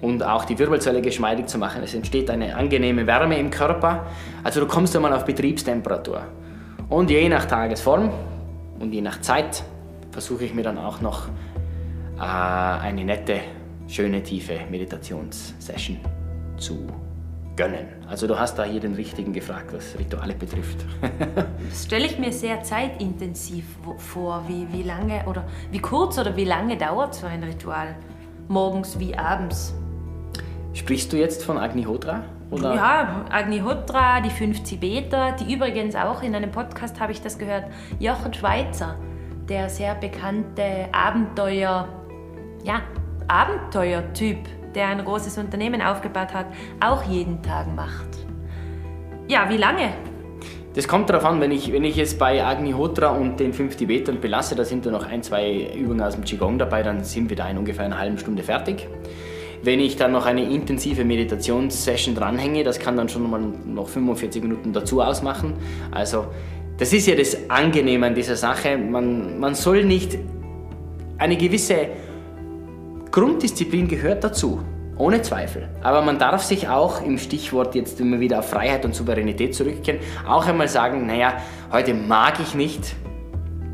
und 0.00 0.22
auch 0.22 0.44
die 0.44 0.58
Wirbelsäule 0.58 1.02
geschmeidig 1.02 1.46
zu 1.46 1.58
machen. 1.58 1.82
Es 1.82 1.94
entsteht 1.94 2.30
eine 2.30 2.56
angenehme 2.56 3.06
Wärme 3.06 3.38
im 3.38 3.50
Körper. 3.50 4.06
Also 4.44 4.60
du 4.60 4.66
kommst 4.66 4.94
einmal 4.96 5.12
auf 5.12 5.24
Betriebstemperatur. 5.24 6.22
Und 6.88 7.10
je 7.10 7.28
nach 7.28 7.44
Tagesform 7.44 8.10
und 8.78 8.92
je 8.92 9.00
nach 9.00 9.20
Zeit 9.20 9.62
versuche 10.10 10.44
ich 10.44 10.54
mir 10.54 10.62
dann 10.62 10.78
auch 10.78 11.00
noch 11.00 11.28
äh, 12.16 12.20
eine 12.20 13.04
nette, 13.04 13.40
schöne, 13.86 14.22
tiefe 14.22 14.60
Meditationssession 14.70 15.98
zu 16.56 16.86
gönnen. 17.58 17.88
Also 18.08 18.28
du 18.28 18.38
hast 18.38 18.56
da 18.56 18.64
hier 18.64 18.80
den 18.80 18.94
Richtigen 18.94 19.32
gefragt, 19.32 19.74
was 19.74 19.98
Rituale 19.98 20.34
betrifft. 20.34 20.86
das 21.68 21.84
stelle 21.84 22.06
ich 22.06 22.16
mir 22.18 22.32
sehr 22.32 22.62
zeitintensiv 22.62 23.64
vor. 23.98 24.44
Wie, 24.46 24.66
wie 24.72 24.84
lange 24.84 25.26
oder 25.26 25.44
wie 25.72 25.80
kurz 25.80 26.18
oder 26.18 26.36
wie 26.36 26.44
lange 26.44 26.78
dauert 26.78 27.14
so 27.14 27.26
ein 27.26 27.42
Ritual? 27.42 27.96
Morgens 28.46 28.98
wie 29.00 29.18
abends? 29.18 29.74
Sprichst 30.72 31.12
du 31.12 31.16
jetzt 31.16 31.44
von 31.44 31.58
Agnihotra? 31.58 32.22
Oder? 32.50 32.74
Ja, 32.74 33.24
Agnihotra, 33.28 34.20
die 34.20 34.30
fünf 34.30 34.62
Tibeter, 34.62 35.32
die 35.32 35.52
übrigens 35.52 35.96
auch 35.96 36.22
in 36.22 36.36
einem 36.36 36.52
Podcast 36.52 37.00
habe 37.00 37.10
ich 37.10 37.20
das 37.20 37.38
gehört, 37.38 37.64
Jochen 37.98 38.32
Schweizer, 38.32 38.96
der 39.48 39.68
sehr 39.68 39.96
bekannte 39.96 40.88
Abenteuer, 40.92 41.88
ja, 42.62 42.82
Abenteuertyp, 43.26 44.38
der 44.78 44.86
ein 44.86 45.04
großes 45.04 45.36
Unternehmen 45.38 45.82
aufgebaut 45.82 46.32
hat, 46.32 46.46
auch 46.80 47.02
jeden 47.02 47.42
Tag 47.42 47.66
macht. 47.74 48.06
Ja, 49.26 49.50
wie 49.50 49.56
lange? 49.56 49.90
Das 50.74 50.86
kommt 50.86 51.10
darauf 51.10 51.24
an, 51.24 51.40
wenn 51.40 51.50
ich, 51.50 51.72
wenn 51.72 51.82
ich 51.82 51.98
es 51.98 52.16
bei 52.16 52.44
Agnihotra 52.44 53.08
und 53.08 53.40
den 53.40 53.52
fünf 53.52 53.74
Tibetern 53.74 54.20
belasse, 54.20 54.54
da 54.54 54.64
sind 54.64 54.86
da 54.86 54.90
noch 54.92 55.04
ein, 55.04 55.22
zwei 55.24 55.72
Übungen 55.74 56.00
aus 56.00 56.14
dem 56.14 56.24
Qigong 56.24 56.58
dabei, 56.58 56.84
dann 56.84 57.02
sind 57.02 57.28
wir 57.28 57.36
da 57.36 57.48
in 57.48 57.58
ungefähr 57.58 57.86
einer 57.86 57.98
halben 57.98 58.18
Stunde 58.18 58.44
fertig. 58.44 58.86
Wenn 59.64 59.80
ich 59.80 59.96
dann 59.96 60.12
noch 60.12 60.24
eine 60.24 60.44
intensive 60.44 61.04
Meditationssession 61.04 62.14
dranhänge, 62.14 62.62
das 62.62 62.78
kann 62.78 62.96
dann 62.96 63.08
schon 63.08 63.28
mal 63.28 63.40
noch 63.66 63.88
45 63.88 64.40
Minuten 64.40 64.72
dazu 64.72 65.02
ausmachen. 65.02 65.54
Also 65.90 66.26
das 66.76 66.92
ist 66.92 67.08
ja 67.08 67.16
das 67.16 67.50
Angenehme 67.50 68.06
an 68.06 68.14
dieser 68.14 68.36
Sache. 68.36 68.78
Man, 68.78 69.40
man 69.40 69.56
soll 69.56 69.84
nicht 69.84 70.16
eine 71.18 71.36
gewisse 71.36 71.88
Grunddisziplin 73.10 73.88
gehört 73.88 74.22
dazu, 74.22 74.60
ohne 74.96 75.22
Zweifel. 75.22 75.68
Aber 75.82 76.02
man 76.02 76.18
darf 76.18 76.42
sich 76.42 76.68
auch 76.68 77.02
im 77.02 77.18
Stichwort 77.18 77.74
jetzt 77.74 78.00
immer 78.00 78.20
wieder 78.20 78.40
auf 78.40 78.50
Freiheit 78.50 78.84
und 78.84 78.94
Souveränität 78.94 79.54
zurückkehren, 79.54 80.00
auch 80.26 80.46
einmal 80.46 80.68
sagen, 80.68 81.06
naja, 81.06 81.34
heute 81.72 81.94
mag 81.94 82.40
ich 82.40 82.54
nicht. 82.54 82.96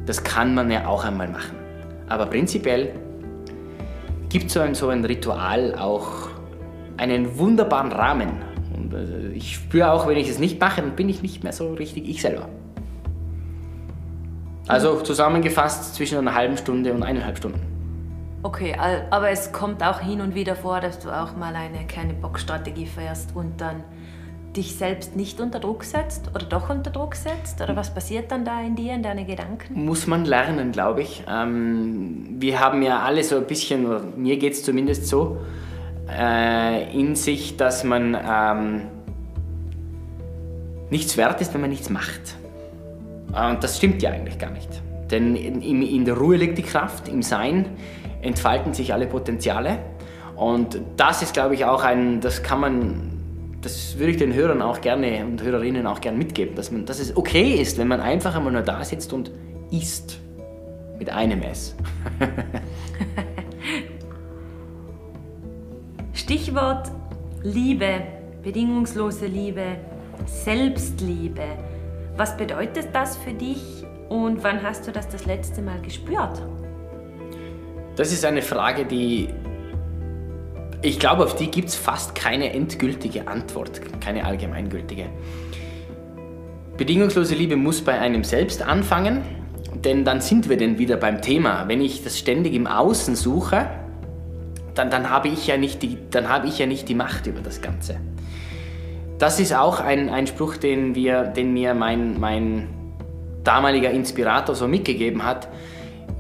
Das 0.07 0.23
kann 0.23 0.55
man 0.55 0.71
ja 0.71 0.87
auch 0.87 1.05
einmal 1.05 1.29
machen. 1.29 1.57
Aber 2.09 2.27
prinzipiell 2.27 2.93
gibt 4.29 4.51
so 4.51 4.61
ein, 4.61 4.75
so 4.75 4.89
ein 4.89 5.05
Ritual 5.05 5.75
auch 5.75 6.29
einen 6.97 7.39
wunderbaren 7.39 7.93
Rahmen. 7.93 8.31
Und 8.77 8.93
äh, 8.93 9.33
ich 9.33 9.55
spüre 9.55 9.91
auch, 9.91 10.07
wenn 10.07 10.17
ich 10.17 10.29
es 10.29 10.39
nicht 10.39 10.61
mache, 10.61 10.83
dann 10.83 10.95
bin 10.95 11.09
ich 11.09 11.23
nicht 11.23 11.43
mehr 11.43 11.53
so 11.53 11.73
richtig 11.75 12.09
ich 12.09 12.21
selber. 12.21 12.49
Also 14.67 15.01
zusammengefasst 15.01 15.95
zwischen 15.95 16.19
einer 16.19 16.35
halben 16.35 16.57
Stunde 16.57 16.93
und 16.93 17.03
eineinhalb 17.03 17.37
Stunden. 17.37 17.74
Okay, 18.45 18.77
aber 19.09 19.31
es 19.31 19.53
kommt 19.53 19.83
auch 19.83 20.01
hin 20.01 20.21
und 20.21 20.35
wieder 20.35 20.55
vor, 20.55 20.79
dass 20.81 20.99
du 20.99 21.09
auch 21.09 21.35
mal 21.35 21.57
eine 21.57 21.87
kleine 21.87 22.13
Boxstrategie 22.13 22.85
fährst 22.85 23.35
und 23.35 23.59
dann 23.59 23.83
dich 24.55 24.77
selbst 24.77 25.17
nicht 25.17 25.41
unter 25.41 25.59
Druck 25.61 25.83
setzt 25.83 26.29
oder 26.35 26.45
doch 26.45 26.69
unter 26.69 26.91
Druck 26.91 27.15
setzt? 27.15 27.63
Oder 27.63 27.75
was 27.75 27.95
passiert 27.95 28.31
dann 28.31 28.45
da 28.45 28.61
in 28.61 28.77
dir, 28.77 28.93
in 28.93 29.03
deinen 29.03 29.27
Gedanken? 29.27 29.87
Muss 29.87 30.07
man 30.07 30.27
lernen, 30.27 30.73
glaube 30.73 31.01
ich. 31.01 31.25
Ähm, 31.27 32.37
wir 32.39 32.61
haben 32.61 32.83
ja 32.83 33.01
alle 33.01 33.25
so 33.25 33.39
ein 33.39 33.47
bisschen, 33.47 34.23
mir 34.23 34.37
geht 34.37 34.53
es 34.53 34.63
zumindest 34.63 35.07
so, 35.07 35.39
äh, 36.15 36.93
in 36.93 37.17
sich, 37.17 37.57
dass 37.57 37.83
man 37.83 38.15
ähm, 38.15 38.83
nichts 40.91 41.17
wert 41.17 41.41
ist, 41.41 41.55
wenn 41.55 41.63
man 41.63 41.71
nichts 41.71 41.89
macht. 41.89 42.37
Und 43.29 43.65
das 43.65 43.79
stimmt 43.79 44.03
ja 44.03 44.11
eigentlich 44.11 44.39
gar 44.39 44.51
nicht. 44.51 44.69
Denn 45.11 45.35
in, 45.35 45.81
in 45.81 46.05
der 46.05 46.19
Ruhe 46.19 46.37
liegt 46.37 46.59
die 46.59 46.63
Kraft, 46.63 47.09
im 47.09 47.23
Sein 47.23 47.71
entfalten 48.25 48.75
sich 48.75 48.93
alle 48.93 49.07
Potenziale. 49.07 49.79
Und 50.35 50.81
das 50.97 51.23
ist, 51.23 51.35
glaube 51.35 51.55
ich, 51.55 51.65
auch 51.65 51.85
ein, 51.85 52.21
das 52.21 52.43
kann 52.43 52.61
man 52.61 53.15
das 53.65 53.99
würde 53.99 54.13
ich 54.13 54.19
den 54.19 54.35
Hörern 54.35 54.61
auch 54.61 54.81
gerne 54.81 55.25
und 55.25 55.43
Hörerinnen 55.43 55.87
auch 55.87 56.01
gerne 56.01 56.19
mitgeben, 56.19 56.55
dass, 56.55 56.71
man, 56.71 56.85
dass 56.85 57.01
es 57.01 57.17
okay 57.17 57.55
ist, 57.55 57.79
wenn 57.79 57.89
man 57.89 58.01
einfach 58.01 58.37
einmal 58.37 58.53
nur 58.53 58.63
da 58.63 58.85
sitzt 58.85 59.13
und 59.13 59.31
isst. 59.71 60.19
Mit 60.99 61.11
einem 61.11 61.43
S. 61.43 61.75
Stichwort 66.13 66.91
Liebe, 67.43 68.03
bedingungslose 68.43 69.27
Liebe, 69.27 69.77
Selbstliebe. 70.27 71.43
Was 72.17 72.37
bedeutet 72.37 72.89
das 72.93 73.17
für 73.17 73.33
dich 73.33 73.85
und 74.09 74.45
wann 74.45 74.63
hast 74.63 74.87
du 74.87 74.93
das 74.93 75.09
das 75.09 75.27
letzte 75.27 75.63
Mal 75.63 75.81
gespürt? 75.81 76.41
Das 77.97 78.13
ist 78.13 78.25
eine 78.25 78.43
Frage, 78.43 78.85
die 78.85 79.29
ich 80.85 80.99
glaube, 80.99 81.25
auf 81.25 81.35
die 81.35 81.51
gibt 81.51 81.71
es 81.71 81.77
fast 81.77 82.15
keine 82.15 82.53
endgültige 82.53 83.27
Antwort, 83.27 83.81
keine 84.03 84.27
allgemeingültige. 84.27 85.07
Bedingungslose 86.77 87.35
Liebe 87.35 87.57
muss 87.57 87.81
bei 87.81 87.99
einem 87.99 88.23
selbst 88.23 88.61
anfangen, 88.61 89.23
denn 89.83 90.05
dann 90.05 90.21
sind 90.21 90.51
wir 90.51 90.59
denn 90.59 90.79
wieder 90.79 90.99
beim 90.99 91.23
Thema. 91.23 91.69
Wenn 91.69 91.81
ich 91.81 92.05
das 92.05 92.19
ständig 92.19 92.53
im 92.53 92.67
Außen 92.67 93.17
suche, 93.17 93.67
dann, 94.75 94.91
dann 94.91 95.09
habe 95.09 95.29
ich, 95.29 95.47
ja 95.47 95.57
nicht 95.57 95.83
die, 95.83 95.97
dann 96.11 96.29
habe 96.29 96.49
ich 96.49 96.59
ja 96.59 96.67
nicht 96.67 96.87
die 96.87 96.95
Macht 96.95 97.27
über 97.27 97.41
das 97.41 97.63
Ganze. 97.63 97.97
Das 99.19 99.41
ist 99.41 99.55
auch 99.55 99.81
ein, 99.81 100.11
ein 100.11 100.27
Spruch, 100.27 100.59
den, 100.59 100.95
wir, 100.95 101.23
den 101.23 101.55
mir 101.55 101.73
mein, 101.73 102.21
mein 102.21 102.69
damaliger 103.43 103.91
Inspirator 103.91 104.55
so 104.55 104.69
mitgegeben 104.69 105.25
hat. 105.25 105.49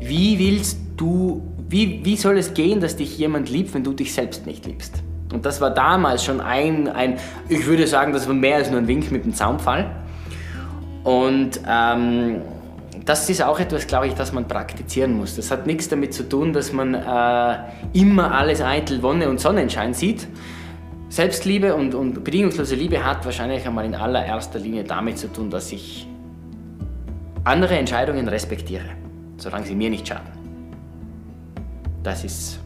Wie 0.01 0.39
willst 0.39 0.79
du 0.97 1.54
wie, 1.69 2.05
wie 2.05 2.17
soll 2.17 2.39
es 2.39 2.55
gehen, 2.55 2.81
dass 2.81 2.97
dich 2.97 3.19
jemand 3.19 3.51
liebt, 3.51 3.75
wenn 3.75 3.85
du 3.85 3.93
dich 3.93 4.13
selbst 4.13 4.47
nicht 4.47 4.67
liebst? 4.67 5.03
Und 5.33 5.45
das 5.45 5.61
war 5.61 5.71
damals 5.71 6.25
schon 6.25 6.41
ein, 6.41 6.89
ein 6.89 7.19
ich 7.49 7.67
würde 7.67 7.87
sagen, 7.87 8.13
das 8.13 8.27
war 8.29 8.35
mehr 8.35 8.57
als 8.57 8.71
nur 8.71 8.81
ein 8.81 8.87
Wink 8.87 9.11
mit 9.11 9.25
dem 9.25 9.35
Zaunfall. 9.35 9.91
Und 11.03 11.61
ähm, 11.69 12.43
das 13.05 13.29
ist 13.29 13.43
auch 13.43 13.59
etwas, 13.59 13.87
glaube 13.87 14.07
ich, 14.07 14.15
das 14.15 14.33
man 14.33 14.49
praktizieren 14.49 15.17
muss. 15.17 15.37
Das 15.37 15.51
hat 15.51 15.67
nichts 15.67 15.89
damit 15.89 16.15
zu 16.15 16.29
tun, 16.29 16.53
dass 16.53 16.73
man 16.73 16.95
äh, 16.95 17.57
immer 17.93 18.33
alles 18.33 18.63
eitel 18.63 19.03
Wonne 19.03 19.29
und 19.29 19.41
Sonnenschein 19.41 19.93
sieht. 19.93 20.27
Selbstliebe 21.09 21.75
und, 21.75 21.95
und 21.95 22.25
bedingungslose 22.25 22.75
Liebe 22.75 23.05
hat 23.05 23.25
wahrscheinlich 23.25 23.67
einmal 23.67 23.85
in 23.85 23.95
allererster 23.95 24.59
Linie 24.59 24.85
damit 24.85 25.19
zu 25.19 25.33
tun, 25.33 25.51
dass 25.51 25.71
ich 25.71 26.09
andere 27.45 27.77
Entscheidungen 27.77 28.27
respektiere, 28.27 28.87
solange 29.37 29.67
sie 29.67 29.75
mir 29.75 29.91
nicht 29.91 30.09
schaden. 30.09 30.34
Das 32.05 32.23
ist 32.23 32.61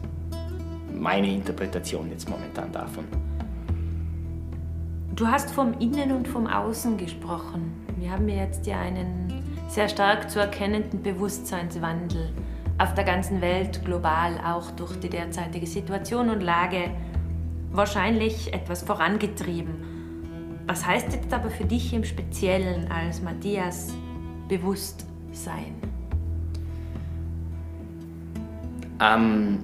meine 0.93 1.33
Interpretation 1.33 2.09
jetzt 2.11 2.29
momentan 2.29 2.73
davon. 2.73 3.05
Du 5.15 5.25
hast 5.27 5.49
vom 5.51 5.73
Innen 5.79 6.11
und 6.11 6.27
vom 6.27 6.45
Außen 6.45 6.97
gesprochen. 6.97 7.71
Wir 7.97 8.11
haben 8.11 8.27
jetzt 8.27 8.67
ja 8.67 8.81
einen 8.81 9.33
sehr 9.69 9.87
stark 9.87 10.29
zu 10.29 10.39
erkennenden 10.39 11.01
Bewusstseinswandel. 11.01 12.33
auf 12.77 12.93
der 12.93 13.03
ganzen 13.03 13.41
Welt, 13.41 13.83
global, 13.83 14.39
auch 14.45 14.71
durch 14.71 14.97
die 15.01 15.09
derzeitige 15.09 15.67
Situation 15.67 16.29
und 16.29 16.39
Lage, 16.39 16.91
wahrscheinlich 17.71 18.53
etwas 18.53 18.83
vorangetrieben. 18.83 20.63
Was 20.65 20.85
heißt 20.85 21.11
jetzt 21.11 21.33
aber 21.33 21.49
für 21.49 21.65
dich 21.65 21.93
im 21.93 22.05
Speziellen 22.05 22.89
als 22.89 23.21
Matthias 23.21 23.93
Bewusstsein? 24.47 25.88
Ähm, 29.01 29.59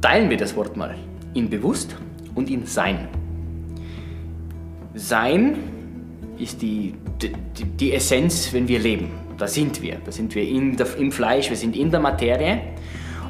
teilen 0.00 0.30
wir 0.30 0.36
das 0.36 0.54
Wort 0.56 0.76
mal 0.76 0.94
in 1.34 1.50
bewusst 1.50 1.96
und 2.34 2.50
in 2.50 2.66
sein. 2.66 3.08
Sein 4.94 5.56
ist 6.38 6.62
die, 6.62 6.94
die, 7.20 7.64
die 7.64 7.92
Essenz, 7.92 8.52
wenn 8.52 8.68
wir 8.68 8.78
leben. 8.78 9.10
Da 9.38 9.48
sind 9.48 9.82
wir. 9.82 9.96
Da 10.04 10.12
sind 10.12 10.34
wir 10.34 10.46
in 10.46 10.76
der, 10.76 10.86
im 10.96 11.10
Fleisch, 11.10 11.50
wir 11.50 11.56
sind 11.56 11.76
in 11.76 11.90
der 11.90 12.00
Materie. 12.00 12.60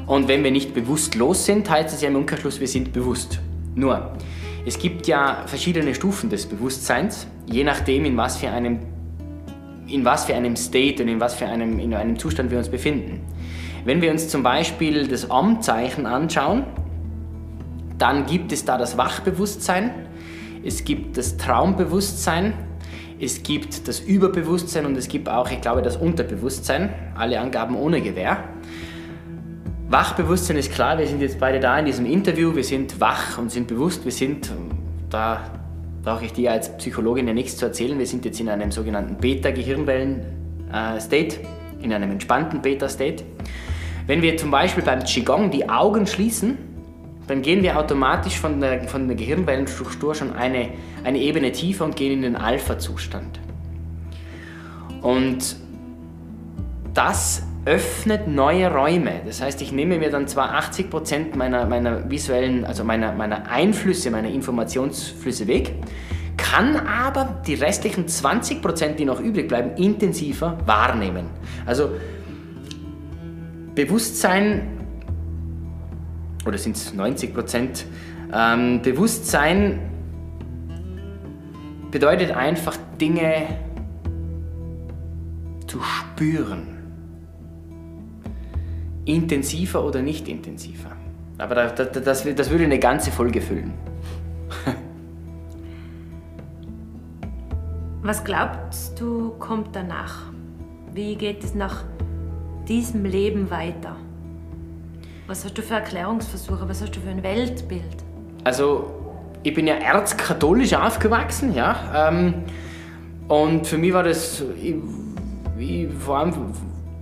Und 0.05 0.27
wenn 0.27 0.43
wir 0.43 0.51
nicht 0.51 0.73
bewusstlos 0.73 1.45
sind, 1.45 1.69
heißt 1.69 1.93
es 1.93 2.01
ja 2.01 2.09
im 2.09 2.15
Umkehrschluss, 2.15 2.59
wir 2.59 2.67
sind 2.67 2.93
bewusst. 2.93 3.39
Nur, 3.73 4.11
es 4.65 4.77
gibt 4.77 5.07
ja 5.07 5.43
verschiedene 5.47 5.95
Stufen 5.95 6.29
des 6.29 6.45
Bewusstseins, 6.45 7.27
je 7.51 7.63
nachdem, 7.63 8.05
in 8.05 8.15
was 8.15 8.37
für 8.37 8.49
einem, 8.49 8.79
in 9.87 10.05
was 10.05 10.25
für 10.25 10.35
einem 10.35 10.55
State 10.55 11.01
und 11.01 11.09
in 11.09 11.19
was 11.19 11.35
für 11.35 11.47
einem, 11.47 11.79
in 11.79 11.93
einem 11.93 12.17
Zustand 12.17 12.51
wir 12.51 12.57
uns 12.59 12.69
befinden. 12.69 13.21
Wenn 13.85 14.01
wir 14.01 14.11
uns 14.11 14.27
zum 14.29 14.41
Beispiel 14.41 15.07
das 15.07 15.29
Om-Zeichen 15.29 16.07
anschauen, 16.07 16.63
dann 17.99 18.25
gibt 18.25 18.51
es 18.51 18.65
da 18.65 18.79
das 18.79 18.97
Wachbewusstsein, 18.97 19.91
es 20.63 20.83
gibt 20.83 21.17
das 21.17 21.37
Traumbewusstsein, 21.37 22.53
es 23.19 23.43
gibt 23.43 23.87
das 23.87 23.99
Überbewusstsein 23.99 24.87
und 24.87 24.97
es 24.97 25.07
gibt 25.07 25.29
auch, 25.29 25.51
ich 25.51 25.61
glaube, 25.61 25.83
das 25.83 25.97
Unterbewusstsein. 25.97 26.89
Alle 27.13 27.39
Angaben 27.39 27.77
ohne 27.77 28.01
Gewähr. 28.01 28.45
Wachbewusstsein 29.87 30.57
ist 30.57 30.73
klar, 30.73 30.97
wir 30.97 31.05
sind 31.05 31.21
jetzt 31.21 31.39
beide 31.39 31.59
da 31.59 31.77
in 31.77 31.85
diesem 31.85 32.07
Interview, 32.07 32.55
wir 32.55 32.63
sind 32.63 32.99
wach 32.99 33.37
und 33.37 33.51
sind 33.51 33.67
bewusst, 33.67 34.03
wir 34.03 34.11
sind, 34.11 34.51
da 35.11 35.43
brauche 36.03 36.25
ich 36.25 36.33
dir 36.33 36.51
als 36.51 36.75
Psychologin 36.77 37.27
ja 37.27 37.35
nichts 37.35 37.57
zu 37.57 37.67
erzählen, 37.67 37.99
wir 37.99 38.07
sind 38.07 38.25
jetzt 38.25 38.39
in 38.39 38.49
einem 38.49 38.71
sogenannten 38.71 39.17
Beta-Gehirnwellen-State, 39.17 41.35
in 41.81 41.93
einem 41.93 42.09
entspannten 42.09 42.63
Beta-State. 42.63 43.23
Wenn 44.07 44.21
wir 44.21 44.37
zum 44.37 44.51
Beispiel 44.51 44.83
beim 44.83 45.03
Qigong 45.03 45.49
die 45.51 45.67
Augen 45.67 46.05
schließen, 46.05 46.57
dann 47.27 47.41
gehen 47.41 47.63
wir 47.63 47.79
automatisch 47.79 48.39
von 48.39 48.61
der, 48.61 48.87
von 48.87 49.07
der 49.07 49.17
Gehirnwellenstruktur 49.17 50.13
schon 50.13 50.33
eine, 50.33 50.69
eine 51.03 51.19
Ebene 51.19 51.51
tiefer 51.51 51.85
und 51.85 51.95
gehen 51.95 52.13
in 52.13 52.21
den 52.21 52.35
Alpha-Zustand. 52.35 53.39
Und 55.01 55.55
das 56.93 57.43
öffnet 57.65 58.27
neue 58.27 58.71
Räume. 58.71 59.21
Das 59.25 59.41
heißt, 59.41 59.59
ich 59.63 59.71
nehme 59.71 59.97
mir 59.97 60.11
dann 60.11 60.27
zwar 60.27 60.53
80% 60.59 61.35
meiner, 61.35 61.65
meiner 61.65 62.09
visuellen, 62.09 62.63
also 62.63 62.83
meiner, 62.83 63.11
meiner 63.13 63.49
Einflüsse, 63.49 64.11
meiner 64.11 64.29
Informationsflüsse 64.29 65.47
weg, 65.47 65.73
kann 66.37 66.75
aber 66.75 67.41
die 67.47 67.55
restlichen 67.55 68.05
20%, 68.05 68.93
die 68.93 69.05
noch 69.05 69.19
übrig 69.19 69.47
bleiben, 69.47 69.71
intensiver 69.77 70.59
wahrnehmen. 70.65 71.25
Also 71.65 71.89
Bewusstsein 73.75 74.75
oder 76.45 76.57
sind 76.57 76.75
es 76.75 76.93
90 76.93 77.33
Prozent, 77.33 77.85
ähm, 78.33 78.81
Bewusstsein 78.81 79.79
bedeutet 81.91 82.31
einfach 82.31 82.77
Dinge 82.99 83.47
zu 85.67 85.81
spüren. 85.81 86.67
Intensiver 89.05 89.85
oder 89.85 90.01
nicht 90.01 90.27
intensiver. 90.27 90.91
Aber 91.37 91.55
das, 91.55 91.91
das, 91.91 92.23
das 92.23 92.49
würde 92.49 92.63
eine 92.63 92.79
ganze 92.79 93.11
Folge 93.11 93.41
füllen. 93.41 93.73
Was 98.01 98.23
glaubst 98.23 98.99
du, 98.99 99.31
kommt 99.39 99.75
danach? 99.75 100.31
Wie 100.93 101.15
geht 101.15 101.43
es 101.43 101.53
nach 101.55 101.83
diesem 102.65 103.05
Leben 103.05 103.49
weiter? 103.49 103.95
Was 105.27 105.43
hast 105.43 105.57
du 105.57 105.61
für 105.61 105.75
Erklärungsversuche? 105.75 106.67
Was 106.67 106.81
hast 106.81 106.95
du 106.95 106.99
für 106.99 107.09
ein 107.09 107.23
Weltbild? 107.23 108.03
Also, 108.43 108.91
ich 109.43 109.53
bin 109.53 109.67
ja 109.67 109.75
erzkatholisch 109.75 110.73
aufgewachsen, 110.73 111.53
ja. 111.55 112.09
Ähm, 112.09 112.43
und 113.27 113.65
für 113.65 113.77
mich 113.77 113.93
war 113.93 114.03
das, 114.03 114.43
ich, 114.61 114.75
ich, 115.57 115.87
vor 115.93 116.19
allem 116.19 116.33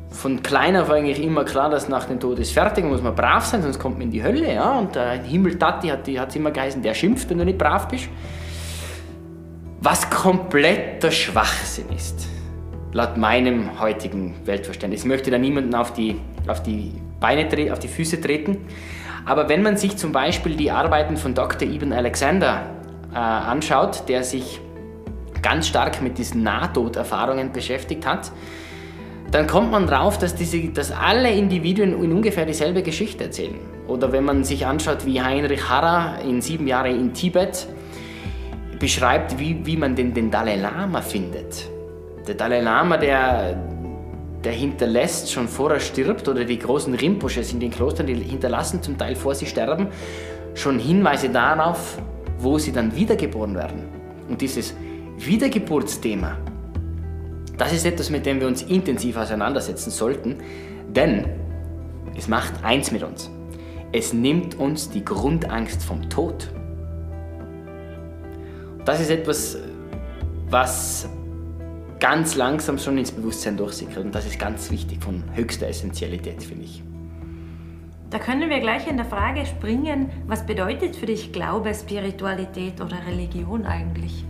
von 0.09 0.43
klein 0.43 0.77
auf 0.77 0.89
eigentlich 0.89 1.21
immer 1.21 1.43
klar, 1.43 1.69
dass 1.69 1.89
nach 1.89 2.05
dem 2.05 2.19
Tod 2.19 2.39
ist 2.39 2.51
fertig, 2.51 2.85
muss 2.85 3.01
man 3.01 3.15
brav 3.15 3.45
sein, 3.45 3.61
sonst 3.61 3.79
kommt 3.79 3.97
man 3.97 4.03
in 4.03 4.11
die 4.11 4.23
Hölle, 4.23 4.53
ja. 4.53 4.77
Und 4.77 4.95
der 4.95 5.21
Himmeltati 5.23 5.87
hat 5.87 6.07
es 6.07 6.35
immer 6.35 6.51
geheißen, 6.51 6.81
der 6.81 6.93
schimpft, 6.93 7.29
wenn 7.29 7.39
du 7.39 7.45
nicht 7.45 7.57
brav 7.57 7.87
bist. 7.87 8.07
Was 9.81 10.09
kompletter 10.09 11.11
Schwachsinn 11.11 11.89
ist, 11.93 12.27
laut 12.93 13.17
meinem 13.17 13.79
heutigen 13.79 14.35
Weltverständnis. 14.45 15.01
Ich 15.01 15.07
möchte 15.07 15.31
da 15.31 15.37
niemanden 15.37 15.75
auf 15.75 15.93
die, 15.93 16.15
auf 16.47 16.63
die 16.63 16.93
Beine, 17.19 17.47
auf 17.73 17.79
die 17.79 17.87
Füße 17.87 18.21
treten. 18.21 18.57
Aber 19.25 19.49
wenn 19.49 19.63
man 19.63 19.77
sich 19.77 19.97
zum 19.97 20.11
Beispiel 20.11 20.55
die 20.55 20.71
Arbeiten 20.71 21.17
von 21.17 21.33
Dr. 21.33 21.67
Ibn 21.67 21.91
Alexander 21.91 22.69
äh, 23.11 23.17
anschaut, 23.17 24.07
der 24.07 24.23
sich 24.23 24.59
ganz 25.41 25.67
stark 25.67 26.01
mit 26.01 26.17
diesen 26.17 26.43
Nahtoderfahrungen 26.43 27.51
beschäftigt 27.51 28.05
hat, 28.05 28.31
dann 29.31 29.47
kommt 29.47 29.71
man 29.71 29.87
drauf, 29.87 30.19
dass, 30.19 30.35
diese, 30.35 30.69
dass 30.69 30.91
alle 30.91 31.31
Individuen 31.31 32.03
in 32.03 32.11
ungefähr 32.11 32.45
dieselbe 32.45 32.83
Geschichte 32.83 33.23
erzählen. 33.23 33.55
Oder 33.87 34.11
wenn 34.11 34.23
man 34.23 34.43
sich 34.43 34.65
anschaut, 34.67 35.05
wie 35.05 35.21
Heinrich 35.21 35.67
Harrer 35.67 36.21
in 36.21 36.41
sieben 36.41 36.67
Jahren 36.67 36.99
in 36.99 37.13
Tibet 37.13 37.67
beschreibt, 38.79 39.39
wie, 39.39 39.65
wie 39.65 39.77
man 39.77 39.95
den, 39.95 40.13
den 40.13 40.29
Dalai 40.29 40.57
Lama 40.57 41.01
findet. 41.01 41.72
Der 42.27 42.35
Dalai 42.35 42.61
Lama, 42.61 42.97
der, 42.97 43.55
der 44.43 44.51
hinterlässt 44.53 45.31
schon 45.31 45.47
vor 45.47 45.71
er 45.71 45.79
stirbt, 45.81 46.27
oder 46.29 46.45
die 46.45 46.57
großen 46.57 46.93
Rinpoches 46.93 47.51
in 47.51 47.59
den 47.59 47.71
Klostern, 47.71 48.07
die 48.07 48.15
hinterlassen 48.15 48.81
zum 48.81 48.97
Teil 48.97 49.15
vor 49.15 49.35
sie 49.35 49.45
sterben, 49.45 49.87
schon 50.53 50.79
Hinweise 50.79 51.29
darauf, 51.29 51.97
wo 52.37 52.57
sie 52.57 52.71
dann 52.71 52.95
wiedergeboren 52.95 53.55
werden. 53.55 53.83
Und 54.29 54.39
dieses 54.39 54.73
Wiedergeburtsthema, 55.17 56.37
das 57.57 57.73
ist 57.73 57.85
etwas, 57.85 58.09
mit 58.09 58.25
dem 58.25 58.39
wir 58.39 58.47
uns 58.47 58.61
intensiv 58.61 59.17
auseinandersetzen 59.17 59.91
sollten, 59.91 60.37
denn 60.87 61.25
es 62.15 62.27
macht 62.29 62.63
eins 62.63 62.91
mit 62.91 63.03
uns. 63.03 63.29
Es 63.91 64.13
nimmt 64.13 64.57
uns 64.57 64.89
die 64.89 65.03
Grundangst 65.03 65.83
vom 65.83 66.09
Tod. 66.09 66.49
Das 68.85 68.99
ist 69.01 69.11
etwas, 69.11 69.57
was 70.49 71.07
ganz 72.03 72.35
langsam 72.35 72.77
schon 72.77 72.97
ins 72.97 73.13
Bewusstsein 73.13 73.55
durchsickert. 73.55 74.03
Und 74.03 74.13
das 74.13 74.25
ist 74.25 74.37
ganz 74.37 74.69
wichtig, 74.69 75.01
von 75.01 75.23
höchster 75.35 75.69
Essentialität, 75.69 76.43
finde 76.43 76.65
ich. 76.65 76.83
Da 78.09 78.19
können 78.19 78.49
wir 78.49 78.59
gleich 78.59 78.89
in 78.89 78.97
der 78.97 79.05
Frage 79.05 79.45
springen, 79.45 80.11
was 80.27 80.45
bedeutet 80.45 80.97
für 80.97 81.05
dich 81.05 81.31
Glaube, 81.31 81.73
Spiritualität 81.73 82.81
oder 82.81 82.97
Religion 83.07 83.65
eigentlich? 83.65 84.25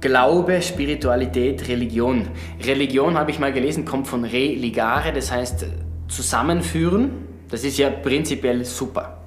Glaube, 0.00 0.60
Spiritualität, 0.60 1.68
Religion. 1.68 2.26
Religion, 2.60 3.16
habe 3.16 3.30
ich 3.30 3.38
mal 3.38 3.52
gelesen, 3.52 3.84
kommt 3.84 4.08
von 4.08 4.24
religare, 4.24 5.12
das 5.12 5.30
heißt 5.30 5.66
zusammenführen. 6.08 7.28
Das 7.48 7.62
ist 7.62 7.78
ja 7.78 7.90
prinzipiell 7.90 8.64
super. 8.64 9.20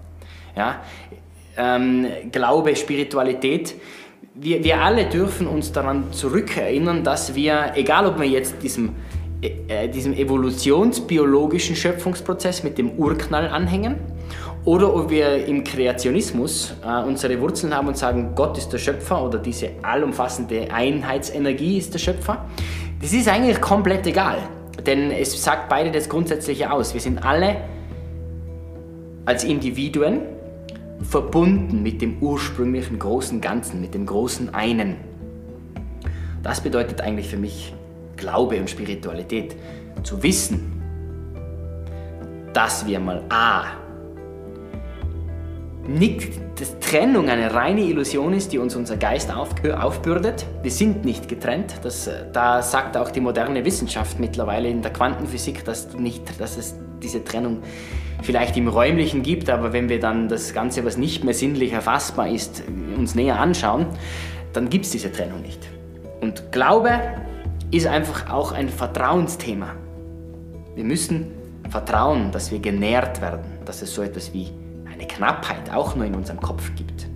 Ja? 0.57 0.81
Ähm, 1.55 2.05
Glaube, 2.33 2.75
Spiritualität 2.75 3.75
wir, 4.35 4.63
wir 4.63 4.81
alle 4.81 5.05
dürfen 5.05 5.47
uns 5.47 5.71
daran 5.71 6.11
zurückerinnern, 6.11 7.03
dass 7.03 7.35
wir, 7.35 7.73
egal 7.75 8.05
ob 8.07 8.19
wir 8.19 8.27
jetzt 8.27 8.61
diesem, 8.63 8.95
äh, 9.41 9.87
diesem 9.89 10.13
evolutionsbiologischen 10.13 11.75
Schöpfungsprozess 11.75 12.63
mit 12.63 12.77
dem 12.77 12.91
Urknall 12.91 13.47
anhängen 13.47 13.97
oder 14.65 14.95
ob 14.95 15.09
wir 15.09 15.45
im 15.45 15.63
Kreationismus 15.63 16.73
äh, 16.83 17.03
unsere 17.03 17.39
Wurzeln 17.41 17.75
haben 17.75 17.87
und 17.87 17.97
sagen, 17.97 18.33
Gott 18.33 18.57
ist 18.57 18.69
der 18.69 18.79
Schöpfer 18.79 19.23
oder 19.23 19.37
diese 19.37 19.69
allumfassende 19.83 20.71
Einheitsenergie 20.71 21.77
ist 21.77 21.93
der 21.93 21.99
Schöpfer, 21.99 22.45
das 23.01 23.13
ist 23.13 23.27
eigentlich 23.27 23.61
komplett 23.61 24.07
egal. 24.07 24.37
Denn 24.85 25.11
es 25.11 25.41
sagt 25.41 25.69
beide 25.69 25.91
das 25.91 26.09
Grundsätzliche 26.09 26.71
aus. 26.71 26.93
Wir 26.93 27.01
sind 27.01 27.23
alle 27.23 27.57
als 29.25 29.43
Individuen 29.43 30.32
verbunden 31.01 31.83
mit 31.83 32.01
dem 32.01 32.21
ursprünglichen 32.21 32.99
großen 32.99 33.41
Ganzen, 33.41 33.81
mit 33.81 33.93
dem 33.93 34.05
großen 34.05 34.53
Einen. 34.53 34.95
Das 36.41 36.61
bedeutet 36.61 37.01
eigentlich 37.01 37.27
für 37.27 37.37
mich 37.37 37.73
Glaube 38.17 38.59
und 38.59 38.69
Spiritualität. 38.69 39.55
Zu 40.03 40.21
wissen, 40.21 40.81
dass 42.53 42.85
wir 42.85 42.99
mal 42.99 43.23
A 43.29 43.83
nicht, 45.87 46.39
dass 46.59 46.79
Trennung 46.79 47.29
eine 47.29 47.53
reine 47.53 47.81
Illusion 47.81 48.33
ist, 48.33 48.53
die 48.53 48.57
uns 48.57 48.75
unser 48.75 48.95
Geist 48.95 49.33
auf, 49.33 49.49
aufbürdet. 49.77 50.45
Wir 50.61 50.71
sind 50.71 51.03
nicht 51.03 51.27
getrennt. 51.27 51.75
Das, 51.83 52.07
äh, 52.07 52.25
da 52.31 52.61
sagt 52.61 52.95
auch 52.95 53.11
die 53.11 53.19
moderne 53.19 53.65
Wissenschaft 53.65 54.19
mittlerweile 54.19 54.69
in 54.69 54.81
der 54.81 54.93
Quantenphysik, 54.93 55.65
dass, 55.65 55.93
nicht, 55.93 56.39
dass 56.39 56.57
es 56.57 56.75
diese 57.03 57.23
Trennung 57.23 57.59
vielleicht 58.21 58.57
im 58.57 58.67
Räumlichen 58.67 59.21
gibt, 59.21 59.49
aber 59.49 59.73
wenn 59.73 59.89
wir 59.89 59.99
dann 59.99 60.29
das 60.29 60.53
Ganze, 60.53 60.85
was 60.85 60.97
nicht 60.97 61.23
mehr 61.23 61.33
sinnlich 61.33 61.73
erfassbar 61.73 62.29
ist, 62.29 62.63
uns 62.97 63.15
näher 63.15 63.39
anschauen, 63.39 63.87
dann 64.53 64.69
gibt 64.69 64.85
es 64.85 64.91
diese 64.91 65.11
Trennung 65.11 65.41
nicht. 65.41 65.59
Und 66.21 66.51
Glaube 66.51 66.99
ist 67.71 67.87
einfach 67.87 68.31
auch 68.31 68.51
ein 68.51 68.69
Vertrauensthema. 68.69 69.75
Wir 70.75 70.83
müssen 70.83 71.27
vertrauen, 71.69 72.31
dass 72.31 72.51
wir 72.51 72.59
genährt 72.59 73.21
werden, 73.21 73.45
dass 73.65 73.81
es 73.81 73.93
so 73.93 74.01
etwas 74.01 74.33
wie 74.33 74.51
eine 74.91 75.07
Knappheit 75.07 75.73
auch 75.73 75.95
nur 75.95 76.05
in 76.05 76.15
unserem 76.15 76.39
Kopf 76.39 76.71
gibt. 76.75 77.07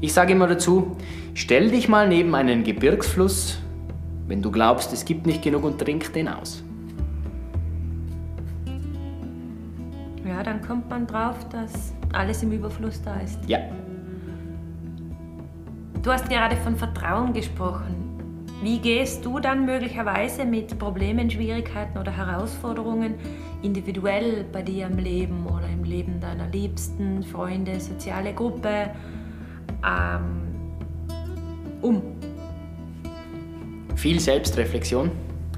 Ich 0.00 0.12
sage 0.12 0.32
immer 0.32 0.46
dazu, 0.46 0.96
stell 1.34 1.70
dich 1.70 1.88
mal 1.88 2.06
neben 2.08 2.34
einen 2.34 2.62
Gebirgsfluss, 2.62 3.58
wenn 4.28 4.42
du 4.42 4.50
glaubst, 4.50 4.92
es 4.92 5.04
gibt 5.04 5.26
nicht 5.26 5.42
genug 5.42 5.64
und 5.64 5.78
trink 5.78 6.12
den 6.12 6.28
aus. 6.28 6.62
Ja, 10.28 10.42
dann 10.42 10.60
kommt 10.60 10.90
man 10.90 11.06
drauf, 11.06 11.48
dass 11.48 11.94
alles 12.12 12.42
im 12.42 12.52
Überfluss 12.52 13.00
da 13.02 13.18
ist. 13.20 13.38
Ja. 13.48 13.60
Du 16.02 16.12
hast 16.12 16.28
gerade 16.28 16.54
von 16.56 16.76
Vertrauen 16.76 17.32
gesprochen. 17.32 17.94
Wie 18.62 18.78
gehst 18.78 19.24
du 19.24 19.38
dann 19.38 19.64
möglicherweise 19.64 20.44
mit 20.44 20.78
Problemen, 20.78 21.30
Schwierigkeiten 21.30 21.96
oder 21.96 22.14
Herausforderungen 22.14 23.14
individuell 23.62 24.44
bei 24.52 24.60
dir 24.60 24.86
im 24.86 24.98
Leben 24.98 25.46
oder 25.46 25.66
im 25.66 25.84
Leben 25.84 26.20
deiner 26.20 26.48
Liebsten, 26.48 27.22
Freunde, 27.22 27.80
soziale 27.80 28.34
Gruppe 28.34 28.90
ähm, 29.82 30.42
um? 31.80 32.02
Viel 33.96 34.20
Selbstreflexion, 34.20 35.10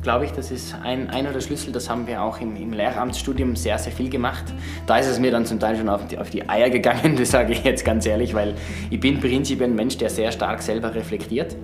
glaube 0.02 0.24
ich, 0.24 0.32
das 0.32 0.50
ist 0.50 0.74
ein, 0.82 1.10
einer 1.10 1.32
der 1.32 1.40
Schlüssel. 1.40 1.72
Das 1.72 1.90
haben 1.90 2.06
wir 2.06 2.22
auch 2.22 2.40
im, 2.40 2.56
im, 2.56 2.72
Lehramtsstudium 2.72 3.56
sehr, 3.56 3.78
sehr 3.78 3.92
viel 3.92 4.08
gemacht. 4.08 4.44
Da 4.86 4.98
ist 4.98 5.06
es 5.06 5.18
mir 5.18 5.30
dann 5.30 5.44
zum 5.46 5.60
Teil 5.60 5.76
schon 5.76 5.88
auf 5.88 6.06
die, 6.06 6.18
auf 6.18 6.30
die 6.30 6.48
Eier 6.48 6.70
gegangen, 6.70 7.16
das 7.18 7.30
sage 7.30 7.52
ich 7.52 7.64
jetzt 7.64 7.84
ganz 7.84 8.06
ehrlich, 8.06 8.34
weil 8.34 8.54
ich 8.90 9.00
bin 9.00 9.20
prinzipiell 9.20 9.68
ein 9.68 9.74
Mensch, 9.74 9.98
der 9.98 10.10
sehr 10.10 10.32
stark 10.32 10.62
selber 10.62 10.94
reflektiert. 10.94 11.56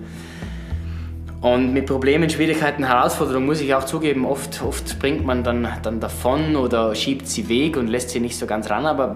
Und 1.41 1.71
mit 1.71 1.85
Problemen, 1.85 2.29
Schwierigkeiten, 2.29 2.83
Herausforderungen 2.83 3.45
muss 3.45 3.61
ich 3.61 3.73
auch 3.75 3.85
zugeben, 3.85 4.25
oft, 4.25 4.63
oft 4.63 4.97
bringt 4.99 5.23
man 5.23 5.43
dann, 5.43 5.67
dann 5.83 5.99
davon 5.99 6.55
oder 6.55 6.95
schiebt 6.95 7.27
sie 7.27 7.47
weg 7.47 7.77
und 7.77 7.87
lässt 7.87 8.09
sie 8.09 8.19
nicht 8.19 8.37
so 8.37 8.47
ganz 8.47 8.69
ran. 8.71 8.87
Aber 8.87 9.15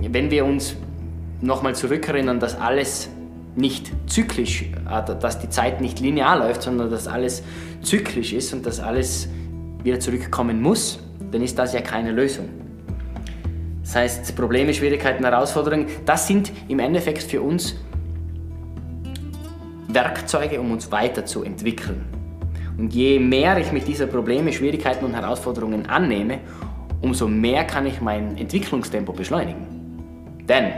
wenn 0.00 0.30
wir 0.30 0.46
uns 0.46 0.76
nochmal 1.42 1.74
zurückerinnern, 1.74 2.40
dass 2.40 2.58
alles 2.58 3.10
nicht 3.56 3.90
zyklisch, 4.06 4.62
äh, 4.62 5.16
dass 5.20 5.38
die 5.38 5.48
Zeit 5.48 5.80
nicht 5.80 6.00
linear 6.00 6.38
läuft, 6.38 6.62
sondern 6.62 6.90
dass 6.90 7.06
alles 7.06 7.42
zyklisch 7.82 8.32
ist 8.32 8.52
und 8.52 8.66
dass 8.66 8.80
alles 8.80 9.28
wieder 9.82 10.00
zurückkommen 10.00 10.60
muss, 10.60 10.98
dann 11.30 11.42
ist 11.42 11.58
das 11.58 11.72
ja 11.72 11.80
keine 11.80 12.12
Lösung. 12.12 12.48
Das 13.82 13.96
heißt, 13.96 14.36
Probleme, 14.36 14.74
Schwierigkeiten, 14.74 15.24
Herausforderungen, 15.24 15.86
das 16.04 16.26
sind 16.26 16.52
im 16.68 16.78
Endeffekt 16.78 17.22
für 17.22 17.40
uns 17.40 17.74
Werkzeuge, 19.88 20.60
um 20.60 20.72
uns 20.72 20.92
weiterzuentwickeln. 20.92 22.04
Und 22.76 22.94
je 22.94 23.18
mehr 23.18 23.58
ich 23.58 23.72
mich 23.72 23.84
dieser 23.84 24.06
Probleme, 24.06 24.52
Schwierigkeiten 24.52 25.04
und 25.04 25.14
Herausforderungen 25.14 25.86
annehme, 25.86 26.40
umso 27.00 27.26
mehr 27.26 27.64
kann 27.64 27.86
ich 27.86 28.00
mein 28.00 28.36
Entwicklungstempo 28.36 29.12
beschleunigen. 29.12 29.66
Denn 30.46 30.72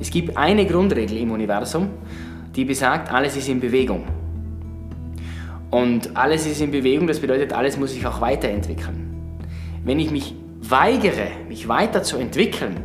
es 0.00 0.10
gibt 0.10 0.36
eine 0.36 0.66
Grundregel 0.66 1.18
im 1.18 1.30
Universum, 1.30 1.90
die 2.54 2.64
besagt, 2.64 3.12
alles 3.12 3.36
ist 3.36 3.48
in 3.48 3.60
Bewegung. 3.60 4.04
Und 5.70 6.16
alles 6.16 6.46
ist 6.46 6.60
in 6.60 6.70
Bewegung, 6.70 7.06
das 7.06 7.20
bedeutet, 7.20 7.52
alles 7.52 7.76
muss 7.76 7.92
sich 7.92 8.06
auch 8.06 8.20
weiterentwickeln. 8.20 9.14
Wenn 9.84 9.98
ich 9.98 10.10
mich 10.10 10.34
weigere, 10.60 11.28
mich 11.48 11.68
weiterzuentwickeln, 11.68 12.76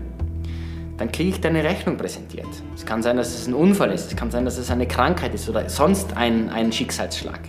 dann 0.98 1.12
kriege 1.12 1.30
ich 1.30 1.42
deine 1.42 1.64
Rechnung 1.64 1.98
präsentiert. 1.98 2.48
Es 2.76 2.86
kann 2.86 3.02
sein, 3.02 3.18
dass 3.18 3.34
es 3.34 3.48
ein 3.48 3.54
Unfall 3.54 3.92
ist, 3.92 4.12
es 4.12 4.16
kann 4.16 4.32
sein, 4.32 4.46
dass 4.46 4.58
es 4.58 4.70
eine 4.70 4.88
Krankheit 4.88 5.34
ist 5.34 5.50
oder 5.50 5.70
sonst 5.70 6.16
ein, 6.16 6.50
ein 6.50 6.72
Schicksalsschlag. 6.72 7.40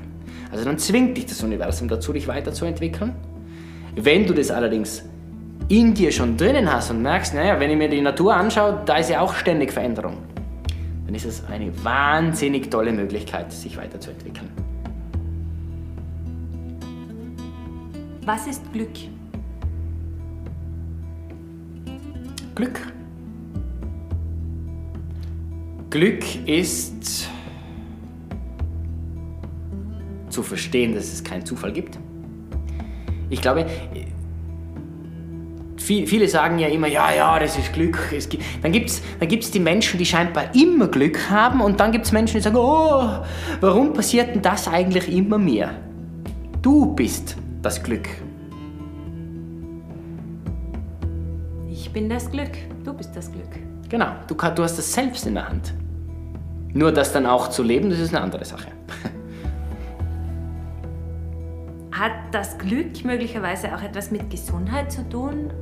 Also 0.50 0.64
dann 0.64 0.78
zwingt 0.78 1.16
dich 1.16 1.26
das 1.26 1.42
Universum 1.42 1.88
dazu, 1.88 2.12
dich 2.12 2.28
weiterzuentwickeln. 2.28 3.14
Wenn 3.96 4.26
du 4.26 4.34
das 4.34 4.50
allerdings 4.50 5.04
in 5.68 5.94
dir 5.94 6.12
schon 6.12 6.36
drinnen 6.36 6.72
hast 6.72 6.90
und 6.90 7.02
merkst, 7.02 7.34
naja, 7.34 7.58
wenn 7.58 7.70
ich 7.70 7.76
mir 7.76 7.88
die 7.88 8.00
Natur 8.00 8.34
anschaue, 8.34 8.82
da 8.84 8.96
ist 8.96 9.10
ja 9.10 9.20
auch 9.20 9.34
ständig 9.34 9.72
Veränderung, 9.72 10.18
dann 11.06 11.14
ist 11.14 11.24
es 11.24 11.44
eine 11.46 11.72
wahnsinnig 11.84 12.70
tolle 12.70 12.92
Möglichkeit, 12.92 13.52
sich 13.52 13.76
weiterzuentwickeln. 13.76 14.50
Was 18.24 18.46
ist 18.46 18.72
Glück? 18.72 18.90
Glück 22.54 22.80
Glück 25.94 26.24
ist 26.48 27.28
zu 30.28 30.42
verstehen, 30.42 30.92
dass 30.92 31.12
es 31.12 31.22
keinen 31.22 31.46
Zufall 31.46 31.72
gibt. 31.72 32.00
Ich 33.30 33.40
glaube, 33.40 33.66
viele 35.84 36.28
sagen 36.28 36.58
ja 36.58 36.68
immer, 36.68 36.86
ja, 36.86 37.12
ja, 37.12 37.38
das 37.38 37.58
ist 37.58 37.72
Glück. 37.72 37.98
Gibt, 38.10 38.42
dann 38.62 38.72
gibt 38.72 38.90
es 38.90 39.02
dann 39.20 39.28
gibt's 39.28 39.50
die 39.50 39.60
Menschen, 39.60 39.98
die 39.98 40.06
scheinbar 40.06 40.54
immer 40.54 40.88
Glück 40.88 41.30
haben 41.30 41.60
und 41.60 41.78
dann 41.80 41.92
gibt 41.92 42.06
es 42.06 42.12
Menschen, 42.12 42.36
die 42.36 42.42
sagen, 42.42 42.56
oh, 42.56 43.24
warum 43.60 43.92
passiert 43.92 44.34
denn 44.34 44.42
das 44.42 44.66
eigentlich 44.66 45.14
immer 45.14 45.38
mehr? 45.38 45.74
Du 46.62 46.94
bist 46.94 47.36
das 47.62 47.82
Glück. 47.82 48.08
Ich 51.70 51.92
bin 51.92 52.08
das 52.08 52.30
Glück, 52.30 52.52
du 52.84 52.92
bist 52.94 53.14
das 53.14 53.30
Glück. 53.30 53.58
Genau, 53.88 54.08
du, 54.26 54.34
du 54.34 54.62
hast 54.62 54.78
das 54.78 54.92
selbst 54.92 55.26
in 55.26 55.34
der 55.34 55.48
Hand. 55.48 55.74
Nur 56.72 56.90
das 56.90 57.12
dann 57.12 57.26
auch 57.26 57.50
zu 57.50 57.62
leben, 57.62 57.90
das 57.90 58.00
ist 58.00 58.14
eine 58.14 58.24
andere 58.24 58.44
Sache. 58.44 58.68
Hat 61.92 62.12
das 62.32 62.58
Glück 62.58 63.04
möglicherweise 63.04 63.72
auch 63.74 63.82
etwas 63.82 64.10
mit 64.10 64.28
Gesundheit 64.28 64.90
zu 64.90 65.08
tun? 65.08 65.52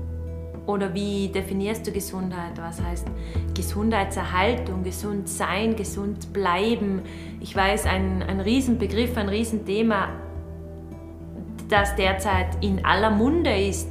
Oder 0.66 0.94
wie 0.94 1.28
definierst 1.28 1.86
du 1.86 1.92
Gesundheit? 1.92 2.52
Was 2.56 2.80
heißt 2.80 3.08
Gesundheitserhaltung, 3.54 4.84
gesund 4.84 5.28
sein, 5.28 5.74
gesund 5.74 6.32
bleiben? 6.32 7.02
Ich 7.40 7.54
weiß, 7.56 7.86
ein, 7.86 8.22
ein 8.22 8.40
Riesenbegriff, 8.40 9.16
ein 9.16 9.28
Riesenthema, 9.28 10.08
das 11.68 11.96
derzeit 11.96 12.62
in 12.62 12.84
aller 12.84 13.10
Munde 13.10 13.56
ist. 13.56 13.88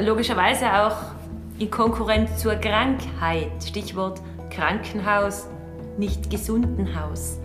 Logischerweise 0.00 0.66
auch 0.72 0.96
in 1.58 1.70
Konkurrenz 1.70 2.36
zur 2.38 2.56
Krankheit. 2.56 3.52
Stichwort 3.64 4.20
Krankenhaus, 4.50 5.48
nicht 5.96 6.28
gesunden 6.28 7.00
Haus. 7.00 7.38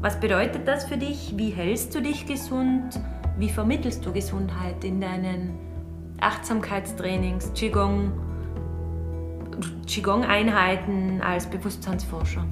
Was 0.00 0.18
bedeutet 0.18 0.66
das 0.66 0.84
für 0.84 0.96
dich? 0.96 1.34
Wie 1.36 1.50
hältst 1.50 1.94
du 1.94 2.00
dich 2.00 2.24
gesund? 2.24 2.98
Wie 3.36 3.50
vermittelst 3.50 4.06
du 4.06 4.12
Gesundheit 4.12 4.82
in 4.84 5.00
deinen 5.00 5.67
Achtsamkeitstrainings, 6.20 7.52
Qigong, 7.54 8.12
Qigong-Einheiten 9.86 11.20
als 11.22 11.46
Bewusstseinsforscher? 11.46 12.44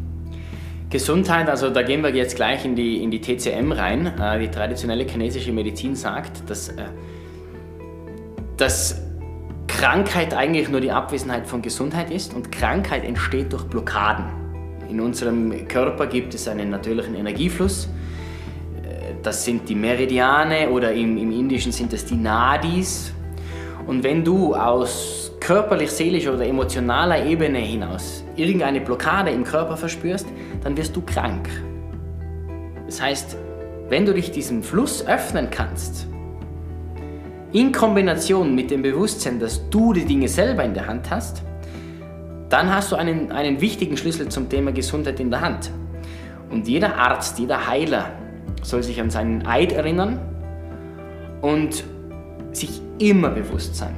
Gesundheit, 0.88 1.48
also 1.48 1.70
da 1.70 1.83
gehen 1.83 2.02
wir 2.02 2.14
jetzt 2.14 2.37
gleich 2.37 2.64
in 2.64 2.76
die, 2.76 3.02
in 3.02 3.11
die 3.11 3.20
TCM 3.20 3.72
rein. 3.72 4.07
Äh, 4.18 4.38
die 4.38 4.48
traditionelle 4.48 5.05
chinesische 5.05 5.52
Medizin 5.52 5.96
sagt, 5.96 6.48
dass, 6.48 6.68
äh, 6.68 6.85
dass 8.57 9.02
Krankheit 9.66 10.33
eigentlich 10.33 10.68
nur 10.68 10.81
die 10.81 10.92
Abwesenheit 10.92 11.46
von 11.46 11.61
Gesundheit 11.61 12.11
ist 12.11 12.35
und 12.35 12.52
Krankheit 12.52 13.05
entsteht 13.05 13.52
durch 13.52 13.64
Blockaden. 13.64 14.26
In 14.88 15.00
unserem 15.00 15.66
Körper 15.66 16.07
gibt 16.07 16.35
es 16.35 16.46
einen 16.46 16.70
natürlichen 16.70 17.16
Energiefluss. 17.16 17.87
Äh, 18.85 19.14
das 19.24 19.44
sind 19.44 19.68
die 19.68 19.74
Meridiane 19.74 20.70
oder 20.70 20.92
im, 20.92 21.18
im 21.18 21.33
Indischen 21.33 21.72
sind 21.72 21.92
das 21.92 22.05
die 22.05 22.14
Nadis. 22.14 23.12
Und 23.87 24.03
wenn 24.03 24.25
du 24.25 24.55
aus 24.55 25.33
körperlich, 25.40 25.92
seelischer 25.92 26.35
oder 26.35 26.46
emotionaler 26.46 27.25
Ebene 27.25 27.59
hinaus 27.59 28.25
irgendeine 28.35 28.81
Blockade 28.81 29.31
im 29.31 29.44
Körper 29.44 29.77
verspürst, 29.77 30.27
dann 30.62 30.77
wirst 30.77 30.96
du 30.96 31.03
krank. 31.03 31.49
Das 32.87 33.01
heißt, 33.01 33.37
wenn 33.88 34.05
du 34.05 34.12
dich 34.12 34.33
diesem 34.33 34.62
Fluss 34.62 35.07
öffnen 35.07 35.49
kannst, 35.51 36.09
in 37.53 37.72
Kombination 37.72 38.55
mit 38.55 38.70
dem 38.70 38.83
Bewusstsein, 38.83 39.38
dass 39.38 39.70
du 39.70 39.92
die 39.92 40.05
Dinge 40.05 40.29
selber 40.29 40.64
in 40.64 40.75
der 40.75 40.87
Hand 40.87 41.11
hast, 41.11 41.42
dann 42.49 42.72
hast 42.72 42.92
du 42.92 42.96
einen, 42.96 43.33
einen 43.33 43.61
wichtigen 43.61 43.96
Schlüssel 43.96 44.29
zum 44.29 44.49
Thema 44.49 44.72
Gesundheit 44.72 45.20
in 45.20 45.31
der 45.31 45.40
Hand. 45.40 45.70
Und 46.51 46.68
jeder 46.68 46.96
Arzt, 46.96 47.38
jeder 47.38 47.66
Heiler 47.66 48.11
soll 48.62 48.83
sich 48.83 49.01
an 49.01 49.11
seinen 49.11 49.46
Eid 49.46 49.72
erinnern 49.72 50.20
und 51.40 51.85
sich 52.57 52.81
immer 52.99 53.31
bewusst 53.31 53.75
sein. 53.77 53.95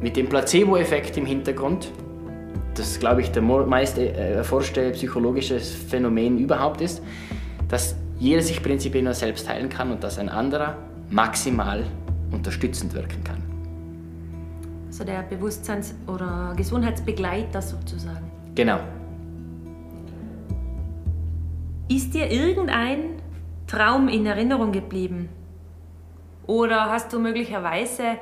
Mit 0.00 0.16
dem 0.16 0.28
Placebo-Effekt 0.28 1.16
im 1.16 1.26
Hintergrund, 1.26 1.90
das 2.74 2.98
glaube 2.98 3.22
ich 3.22 3.32
der 3.32 3.42
meist 3.42 3.98
äh, 3.98 4.34
erforschte 4.34 4.90
psychologische 4.90 5.58
Phänomen 5.58 6.38
überhaupt 6.38 6.80
ist, 6.80 7.02
dass 7.68 7.96
jeder 8.18 8.42
sich 8.42 8.62
prinzipiell 8.62 9.02
nur 9.02 9.14
selbst 9.14 9.48
heilen 9.48 9.68
kann 9.68 9.90
und 9.90 10.04
dass 10.04 10.18
ein 10.18 10.28
anderer 10.28 10.76
maximal 11.10 11.84
unterstützend 12.30 12.94
wirken 12.94 13.22
kann. 13.24 13.42
Also 14.86 15.04
der 15.04 15.22
Bewusstseins- 15.22 15.94
oder 16.06 16.54
Gesundheitsbegleiter 16.56 17.60
sozusagen. 17.60 18.30
Genau. 18.54 18.78
Ist 21.88 22.14
dir 22.14 22.30
irgendein 22.30 23.20
Traum 23.66 24.08
in 24.08 24.26
Erinnerung 24.26 24.72
geblieben? 24.72 25.28
Oder 26.46 26.90
hast 26.90 27.12
du 27.12 27.18
möglicherweise, 27.18 28.16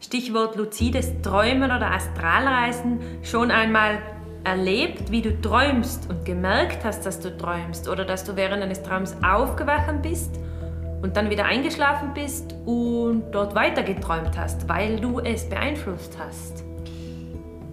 Stichwort 0.00 0.56
luzides 0.56 1.20
Träumen 1.22 1.64
oder 1.70 1.90
Astralreisen, 1.92 3.00
schon 3.22 3.50
einmal 3.50 3.98
erlebt, 4.44 5.10
wie 5.10 5.22
du 5.22 5.38
träumst 5.40 6.08
und 6.08 6.24
gemerkt 6.24 6.84
hast, 6.84 7.04
dass 7.04 7.20
du 7.20 7.36
träumst 7.36 7.88
oder 7.88 8.04
dass 8.04 8.24
du 8.24 8.36
während 8.36 8.62
eines 8.62 8.82
Traums 8.82 9.14
aufgewacht 9.22 10.02
bist 10.02 10.38
und 11.02 11.16
dann 11.16 11.30
wieder 11.30 11.44
eingeschlafen 11.44 12.12
bist 12.14 12.54
und 12.66 13.30
dort 13.32 13.54
weiter 13.54 13.82
geträumt 13.82 14.38
hast, 14.38 14.68
weil 14.68 14.98
du 14.98 15.20
es 15.20 15.48
beeinflusst 15.48 16.16
hast? 16.18 16.64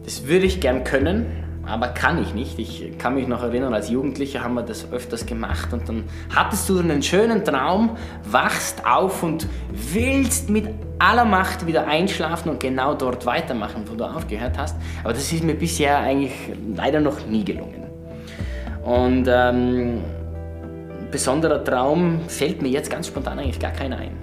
Das 0.03 0.27
würde 0.27 0.45
ich 0.45 0.61
gern 0.61 0.83
können, 0.83 1.46
aber 1.67 1.89
kann 1.89 2.21
ich 2.21 2.33
nicht. 2.33 2.57
Ich 2.59 2.97
kann 2.97 3.15
mich 3.15 3.27
noch 3.27 3.43
erinnern, 3.43 3.73
als 3.73 3.89
Jugendlicher 3.89 4.43
haben 4.43 4.55
wir 4.55 4.63
das 4.63 4.91
öfters 4.91 5.25
gemacht 5.25 5.73
und 5.73 5.87
dann 5.87 6.05
hattest 6.33 6.69
du 6.69 6.79
einen 6.79 7.03
schönen 7.03 7.43
Traum, 7.43 7.97
wachst 8.23 8.85
auf 8.85 9.23
und 9.23 9.47
willst 9.71 10.49
mit 10.49 10.69
aller 10.99 11.25
Macht 11.25 11.67
wieder 11.67 11.87
einschlafen 11.87 12.49
und 12.49 12.59
genau 12.59 12.93
dort 12.95 13.25
weitermachen, 13.25 13.83
wo 13.85 13.95
du 13.95 14.05
aufgehört 14.05 14.57
hast. 14.57 14.77
Aber 15.03 15.13
das 15.13 15.31
ist 15.31 15.43
mir 15.43 15.55
bisher 15.55 15.99
eigentlich 15.99 16.33
leider 16.75 17.01
noch 17.01 17.25
nie 17.27 17.43
gelungen. 17.43 17.83
Und 18.83 19.27
ähm, 19.27 20.01
besonderer 21.11 21.63
Traum 21.63 22.21
fällt 22.27 22.61
mir 22.61 22.69
jetzt 22.69 22.89
ganz 22.89 23.07
spontan 23.07 23.39
eigentlich 23.39 23.59
gar 23.59 23.71
keiner 23.71 23.97
ein. 23.97 24.15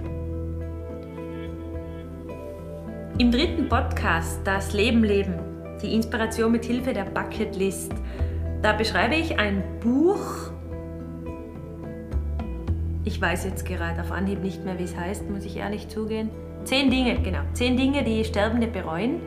Im 3.17 3.31
dritten 3.31 3.69
Podcast 3.69 4.41
Das 4.43 4.73
Leben 4.73 5.03
leben 5.03 5.44
die 5.85 5.93
Inspiration 5.93 6.51
mit 6.51 6.65
Hilfe 6.65 6.93
der 6.93 7.05
Bucketlist. 7.05 7.91
Da 8.61 8.73
beschreibe 8.73 9.15
ich 9.15 9.37
ein 9.37 9.63
Buch. 9.79 10.51
Ich 13.03 13.21
weiß 13.21 13.45
jetzt 13.45 13.65
gerade 13.65 14.01
auf 14.01 14.11
Anhieb 14.11 14.41
nicht 14.41 14.65
mehr, 14.65 14.79
wie 14.79 14.83
es 14.83 14.95
heißt, 14.95 15.29
muss 15.29 15.45
ich 15.45 15.57
ehrlich 15.57 15.87
zugehen. 15.87 16.31
Zehn 16.63 16.89
Dinge, 16.89 17.21
genau. 17.21 17.41
Zehn 17.53 17.77
Dinge, 17.77 18.03
die 18.03 18.25
Sterbende 18.25 18.65
bereuen. 18.65 19.19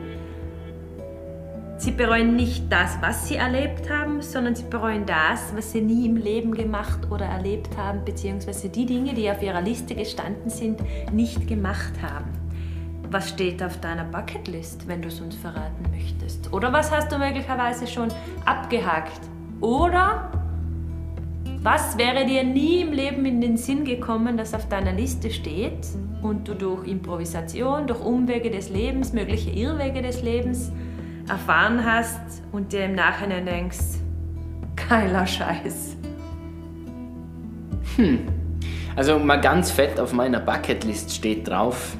Sie 1.77 1.91
bereuen 1.91 2.35
nicht 2.35 2.69
das, 2.69 2.97
was 2.99 3.29
sie 3.29 3.37
erlebt 3.37 3.89
haben, 3.89 4.21
sondern 4.21 4.53
sie 4.53 4.65
bereuen 4.69 5.05
das, 5.05 5.55
was 5.55 5.71
sie 5.71 5.79
nie 5.79 6.07
im 6.07 6.17
Leben 6.17 6.53
gemacht 6.53 7.09
oder 7.09 7.23
erlebt 7.23 7.77
haben, 7.77 8.03
beziehungsweise 8.03 8.67
die 8.67 8.85
Dinge, 8.85 9.13
die 9.13 9.31
auf 9.31 9.41
ihrer 9.41 9.61
Liste 9.61 9.95
gestanden 9.95 10.49
sind, 10.49 10.81
nicht 11.13 11.47
gemacht 11.47 11.93
haben. 12.01 12.38
Was 13.11 13.29
steht 13.29 13.63
auf 13.63 13.79
deiner 13.81 14.03
Bucketlist, 14.03 14.87
wenn 14.87 15.01
du 15.01 15.07
es 15.07 15.19
uns 15.19 15.35
verraten 15.35 15.83
möchtest? 15.91 16.53
Oder 16.53 16.71
was 16.71 16.91
hast 16.91 17.11
du 17.11 17.17
möglicherweise 17.17 17.87
schon 17.87 18.09
abgehakt? 18.45 19.21
Oder 19.61 20.31
was 21.63 21.97
wäre 21.97 22.25
dir 22.25 22.43
nie 22.43 22.81
im 22.81 22.93
Leben 22.93 23.25
in 23.25 23.41
den 23.41 23.57
Sinn 23.57 23.83
gekommen, 23.83 24.37
das 24.37 24.53
auf 24.53 24.69
deiner 24.69 24.93
Liste 24.93 25.31
steht 25.31 25.87
und 26.21 26.47
du 26.47 26.53
durch 26.53 26.87
Improvisation, 26.87 27.87
durch 27.87 27.99
Umwege 27.99 28.51
des 28.51 28.69
Lebens, 28.69 29.11
mögliche 29.11 29.49
Irrwege 29.49 30.03
des 30.03 30.21
Lebens 30.21 30.71
erfahren 31.27 31.83
hast 31.83 32.43
und 32.51 32.71
dir 32.71 32.85
im 32.85 32.93
Nachhinein 32.93 33.45
denkst, 33.45 33.99
geiler 34.87 35.25
Scheiß. 35.25 35.97
Hm. 37.95 38.19
Also 38.95 39.17
mal 39.17 39.41
ganz 39.41 39.71
fett 39.71 39.99
auf 39.99 40.13
meiner 40.13 40.39
Bucketlist 40.39 41.13
steht 41.13 41.47
drauf, 41.47 41.97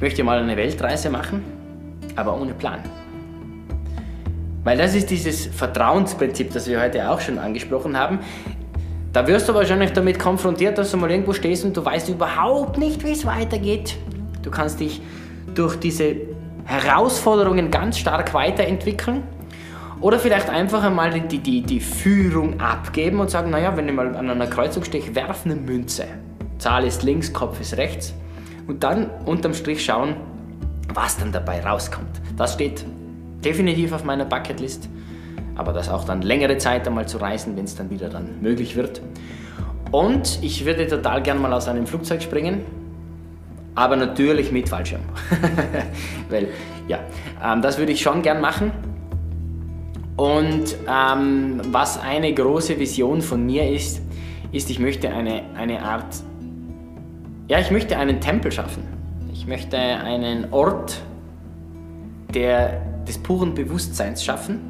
ich 0.00 0.02
möchte 0.02 0.24
mal 0.24 0.38
eine 0.38 0.56
Weltreise 0.56 1.10
machen, 1.10 1.44
aber 2.16 2.34
ohne 2.34 2.54
Plan. 2.54 2.78
Weil 4.64 4.78
das 4.78 4.94
ist 4.94 5.10
dieses 5.10 5.44
Vertrauensprinzip, 5.44 6.54
das 6.54 6.66
wir 6.66 6.80
heute 6.80 7.10
auch 7.10 7.20
schon 7.20 7.38
angesprochen 7.38 7.98
haben. 7.98 8.20
Da 9.12 9.26
wirst 9.26 9.50
du 9.50 9.52
wahrscheinlich 9.52 9.92
damit 9.92 10.18
konfrontiert, 10.18 10.78
dass 10.78 10.90
du 10.90 10.96
mal 10.96 11.10
irgendwo 11.10 11.34
stehst 11.34 11.66
und 11.66 11.76
du 11.76 11.84
weißt 11.84 12.08
überhaupt 12.08 12.78
nicht, 12.78 13.04
wie 13.04 13.10
es 13.12 13.26
weitergeht. 13.26 13.98
Du 14.40 14.50
kannst 14.50 14.80
dich 14.80 15.02
durch 15.54 15.76
diese 15.76 16.16
Herausforderungen 16.64 17.70
ganz 17.70 17.98
stark 17.98 18.32
weiterentwickeln. 18.32 19.22
Oder 20.00 20.18
vielleicht 20.18 20.48
einfach 20.48 20.82
einmal 20.82 21.10
die, 21.20 21.40
die, 21.40 21.60
die 21.60 21.80
Führung 21.80 22.58
abgeben 22.58 23.20
und 23.20 23.28
sagen, 23.28 23.50
naja, 23.50 23.76
wenn 23.76 23.86
ich 23.86 23.94
mal 23.94 24.16
an 24.16 24.30
einer 24.30 24.46
Kreuzung 24.46 24.82
stehe, 24.82 25.14
werf 25.14 25.44
eine 25.44 25.56
Münze. 25.56 26.06
Zahl 26.56 26.86
ist 26.86 27.02
links, 27.02 27.34
Kopf 27.34 27.60
ist 27.60 27.76
rechts 27.76 28.14
und 28.70 28.84
dann 28.84 29.10
unterm 29.26 29.52
Strich 29.52 29.84
schauen, 29.84 30.14
was 30.94 31.18
dann 31.18 31.32
dabei 31.32 31.60
rauskommt. 31.60 32.20
Das 32.36 32.54
steht 32.54 32.84
definitiv 33.44 33.92
auf 33.92 34.04
meiner 34.04 34.24
Bucketlist, 34.24 34.88
aber 35.56 35.72
das 35.72 35.88
auch 35.88 36.04
dann 36.04 36.22
längere 36.22 36.56
Zeit 36.56 36.86
einmal 36.86 37.08
zu 37.08 37.18
reisen, 37.18 37.56
wenn 37.56 37.64
es 37.64 37.74
dann 37.74 37.90
wieder 37.90 38.08
dann 38.08 38.40
möglich 38.40 38.76
wird. 38.76 39.02
Und 39.90 40.38
ich 40.40 40.64
würde 40.64 40.86
total 40.86 41.20
gern 41.20 41.42
mal 41.42 41.52
aus 41.52 41.66
einem 41.66 41.84
Flugzeug 41.84 42.22
springen, 42.22 42.60
aber 43.74 43.96
natürlich 43.96 44.52
mit 44.52 44.68
Fallschirm. 44.68 45.02
Weil, 46.30 46.46
ja, 46.86 47.00
ähm, 47.44 47.62
das 47.62 47.76
würde 47.76 47.90
ich 47.90 48.00
schon 48.00 48.22
gern 48.22 48.40
machen. 48.40 48.70
Und 50.16 50.76
ähm, 50.88 51.60
was 51.72 52.00
eine 52.00 52.32
große 52.32 52.78
Vision 52.78 53.20
von 53.20 53.44
mir 53.44 53.68
ist, 53.68 54.00
ist, 54.52 54.70
ich 54.70 54.78
möchte 54.78 55.08
eine, 55.08 55.42
eine 55.56 55.82
Art 55.82 56.22
ja, 57.50 57.58
ich 57.58 57.72
möchte 57.72 57.98
einen 57.98 58.20
Tempel 58.20 58.52
schaffen. 58.52 58.84
Ich 59.32 59.44
möchte 59.48 59.76
einen 59.76 60.52
Ort 60.52 61.02
der, 62.32 62.80
des 63.08 63.18
puren 63.18 63.54
Bewusstseins 63.54 64.24
schaffen. 64.24 64.60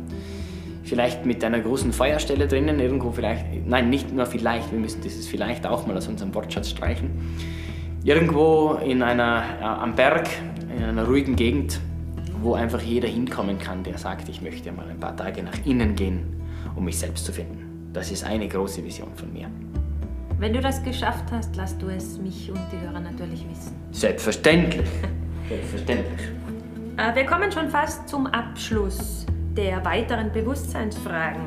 Vielleicht 0.82 1.26
mit 1.26 1.44
einer 1.44 1.60
großen 1.60 1.92
Feuerstelle 1.92 2.48
drinnen, 2.48 2.80
irgendwo 2.80 3.12
vielleicht, 3.12 3.44
nein, 3.66 3.90
nicht 3.90 4.10
nur 4.14 4.24
vielleicht, 4.24 4.72
wir 4.72 4.78
müssen 4.78 5.02
dieses 5.02 5.28
vielleicht 5.28 5.66
auch 5.66 5.86
mal 5.86 5.94
aus 5.94 6.08
unserem 6.08 6.34
Wortschatz 6.34 6.70
streichen. 6.70 7.10
Irgendwo 8.02 8.78
in 8.82 9.02
einer, 9.02 9.44
ja, 9.60 9.78
am 9.78 9.94
Berg, 9.94 10.30
in 10.74 10.82
einer 10.82 11.06
ruhigen 11.06 11.36
Gegend, 11.36 11.78
wo 12.40 12.54
einfach 12.54 12.80
jeder 12.80 13.08
hinkommen 13.08 13.58
kann, 13.58 13.82
der 13.82 13.98
sagt, 13.98 14.30
ich 14.30 14.40
möchte 14.40 14.72
mal 14.72 14.88
ein 14.88 14.98
paar 14.98 15.14
Tage 15.14 15.42
nach 15.42 15.66
innen 15.66 15.96
gehen, 15.96 16.22
um 16.74 16.86
mich 16.86 16.98
selbst 16.98 17.26
zu 17.26 17.32
finden. 17.32 17.90
Das 17.92 18.10
ist 18.10 18.24
eine 18.24 18.48
große 18.48 18.82
Vision 18.82 19.10
von 19.16 19.30
mir. 19.34 19.50
Wenn 20.40 20.54
du 20.54 20.60
das 20.62 20.82
geschafft 20.82 21.26
hast, 21.32 21.54
lass 21.56 21.76
du 21.76 21.88
es 21.88 22.16
mich 22.16 22.50
und 22.50 22.60
die 22.72 22.80
Hörer 22.80 23.00
natürlich 23.00 23.46
wissen. 23.46 23.76
Selbstverständlich. 23.92 24.88
Selbstverständlich. 25.50 26.28
Äh, 26.96 27.14
wir 27.14 27.26
kommen 27.26 27.52
schon 27.52 27.68
fast 27.68 28.08
zum 28.08 28.26
Abschluss 28.26 29.26
der 29.54 29.84
weiteren 29.84 30.32
Bewusstseinsfragen. 30.32 31.42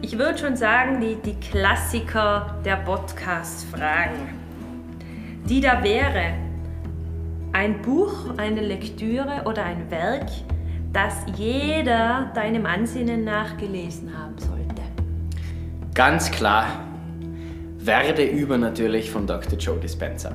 Ich 0.00 0.16
würde 0.16 0.38
schon 0.38 0.56
sagen, 0.56 0.98
die, 0.98 1.16
die 1.16 1.38
Klassiker 1.46 2.58
der 2.64 2.76
Podcast-Fragen. 2.76 4.30
Die 5.44 5.60
da 5.60 5.84
wäre 5.84 6.32
ein 7.52 7.82
Buch, 7.82 8.30
eine 8.38 8.62
Lektüre 8.62 9.42
oder 9.44 9.62
ein 9.62 9.90
Werk, 9.90 10.30
das 10.90 11.12
jeder 11.36 12.30
deinem 12.34 12.64
Ansinnen 12.64 13.24
nach 13.24 13.58
gelesen 13.58 14.10
haben 14.18 14.38
sollte. 14.38 14.80
Ganz 15.92 16.30
klar 16.30 16.86
werde 17.86 18.24
übernatürlich 18.24 19.10
von 19.10 19.26
Dr. 19.26 19.58
Joe 19.58 19.78
Dispenza. 19.78 20.34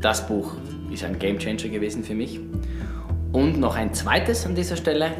Das 0.00 0.26
Buch 0.26 0.52
ist 0.92 1.02
ein 1.02 1.18
Gamechanger 1.18 1.68
gewesen 1.68 2.04
für 2.04 2.14
mich. 2.14 2.38
Und 3.32 3.58
noch 3.58 3.76
ein 3.76 3.94
zweites 3.94 4.44
an 4.44 4.54
dieser 4.54 4.76
Stelle. 4.76 5.12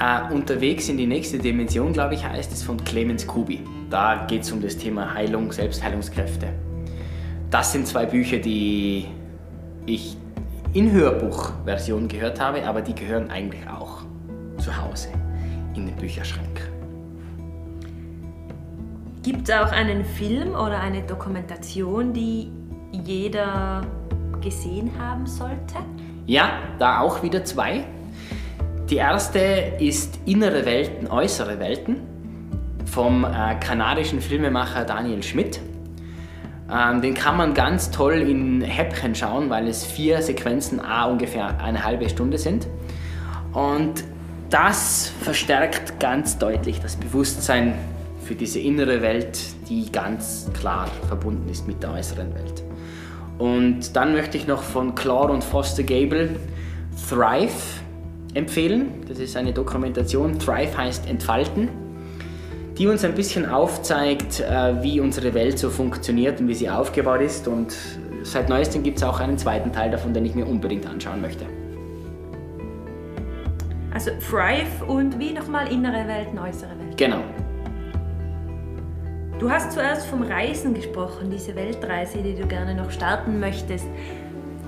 Uh, 0.00 0.32
unterwegs 0.32 0.88
in 0.88 0.96
die 0.96 1.06
nächste 1.06 1.38
Dimension, 1.38 1.92
glaube 1.92 2.14
ich, 2.14 2.24
heißt 2.24 2.52
es 2.52 2.62
von 2.62 2.82
Clemens 2.84 3.26
Kubi. 3.26 3.60
Da 3.90 4.24
geht 4.26 4.42
es 4.42 4.52
um 4.52 4.62
das 4.62 4.78
Thema 4.78 5.12
Heilung, 5.12 5.52
Selbstheilungskräfte. 5.52 6.48
Das 7.50 7.72
sind 7.72 7.86
zwei 7.86 8.06
Bücher, 8.06 8.38
die 8.38 9.06
ich 9.84 10.16
in 10.72 10.92
Hörbuchversion 10.92 12.08
gehört 12.08 12.40
habe, 12.40 12.64
aber 12.64 12.80
die 12.80 12.94
gehören 12.94 13.28
eigentlich 13.30 13.68
auch 13.68 14.04
zu 14.58 14.74
Hause 14.74 15.08
in 15.74 15.86
den 15.86 15.96
Bücherschrank. 15.96 16.69
Gibt 19.22 19.50
es 19.50 19.54
auch 19.54 19.70
einen 19.70 20.02
Film 20.02 20.54
oder 20.54 20.80
eine 20.80 21.02
Dokumentation, 21.02 22.14
die 22.14 22.50
jeder 22.90 23.82
gesehen 24.40 24.90
haben 24.98 25.26
sollte? 25.26 25.74
Ja, 26.24 26.52
da 26.78 27.00
auch 27.00 27.22
wieder 27.22 27.44
zwei. 27.44 27.84
Die 28.88 28.96
erste 28.96 29.38
ist 29.78 30.18
Innere 30.24 30.64
Welten, 30.64 31.06
äußere 31.06 31.58
Welten 31.60 31.96
vom 32.86 33.24
äh, 33.24 33.56
kanadischen 33.56 34.22
Filmemacher 34.22 34.86
Daniel 34.86 35.22
Schmidt. 35.22 35.60
Ähm, 36.72 37.02
den 37.02 37.12
kann 37.12 37.36
man 37.36 37.52
ganz 37.52 37.90
toll 37.90 38.14
in 38.14 38.62
Häppchen 38.62 39.14
schauen, 39.14 39.50
weil 39.50 39.68
es 39.68 39.84
vier 39.84 40.22
Sequenzen 40.22 40.80
a 40.80 41.04
ungefähr 41.04 41.60
eine 41.60 41.84
halbe 41.84 42.08
Stunde 42.08 42.38
sind. 42.38 42.66
Und 43.52 44.02
das 44.48 45.12
verstärkt 45.20 46.00
ganz 46.00 46.38
deutlich 46.38 46.80
das 46.80 46.96
Bewusstsein 46.96 47.74
für 48.30 48.36
diese 48.36 48.60
innere 48.60 49.02
Welt, 49.02 49.40
die 49.68 49.90
ganz 49.90 50.48
klar 50.54 50.86
verbunden 51.08 51.48
ist 51.50 51.66
mit 51.66 51.82
der 51.82 51.94
äußeren 51.94 52.32
Welt. 52.32 52.62
Und 53.38 53.96
dann 53.96 54.12
möchte 54.12 54.36
ich 54.36 54.46
noch 54.46 54.62
von 54.62 54.94
Claude 54.94 55.32
und 55.32 55.42
Foster 55.42 55.82
Gable 55.82 56.36
Thrive 57.08 57.80
empfehlen. 58.34 59.02
Das 59.08 59.18
ist 59.18 59.36
eine 59.36 59.52
Dokumentation. 59.52 60.38
Thrive 60.38 60.76
heißt 60.76 61.08
entfalten, 61.08 61.70
die 62.78 62.86
uns 62.86 63.02
ein 63.02 63.16
bisschen 63.16 63.46
aufzeigt, 63.46 64.38
äh, 64.38 64.80
wie 64.80 65.00
unsere 65.00 65.34
Welt 65.34 65.58
so 65.58 65.68
funktioniert 65.68 66.40
und 66.40 66.46
wie 66.46 66.54
sie 66.54 66.70
aufgebaut 66.70 67.22
ist. 67.22 67.48
Und 67.48 67.74
seit 68.22 68.48
neuestem 68.48 68.84
gibt 68.84 68.98
es 68.98 69.02
auch 69.02 69.18
einen 69.18 69.38
zweiten 69.38 69.72
Teil 69.72 69.90
davon, 69.90 70.14
den 70.14 70.24
ich 70.24 70.36
mir 70.36 70.46
unbedingt 70.46 70.86
anschauen 70.86 71.20
möchte. 71.20 71.46
Also 73.92 74.12
Thrive 74.20 74.84
und 74.86 75.18
wie 75.18 75.32
nochmal 75.32 75.66
innere 75.72 76.06
Welt, 76.06 76.28
äußere 76.40 76.78
Welt. 76.78 76.96
Genau. 76.96 77.24
Du 79.40 79.50
hast 79.50 79.72
zuerst 79.72 80.06
vom 80.06 80.22
Reisen 80.22 80.74
gesprochen, 80.74 81.30
diese 81.30 81.56
Weltreise, 81.56 82.18
die 82.18 82.34
du 82.34 82.46
gerne 82.46 82.74
noch 82.74 82.90
starten 82.90 83.40
möchtest. 83.40 83.86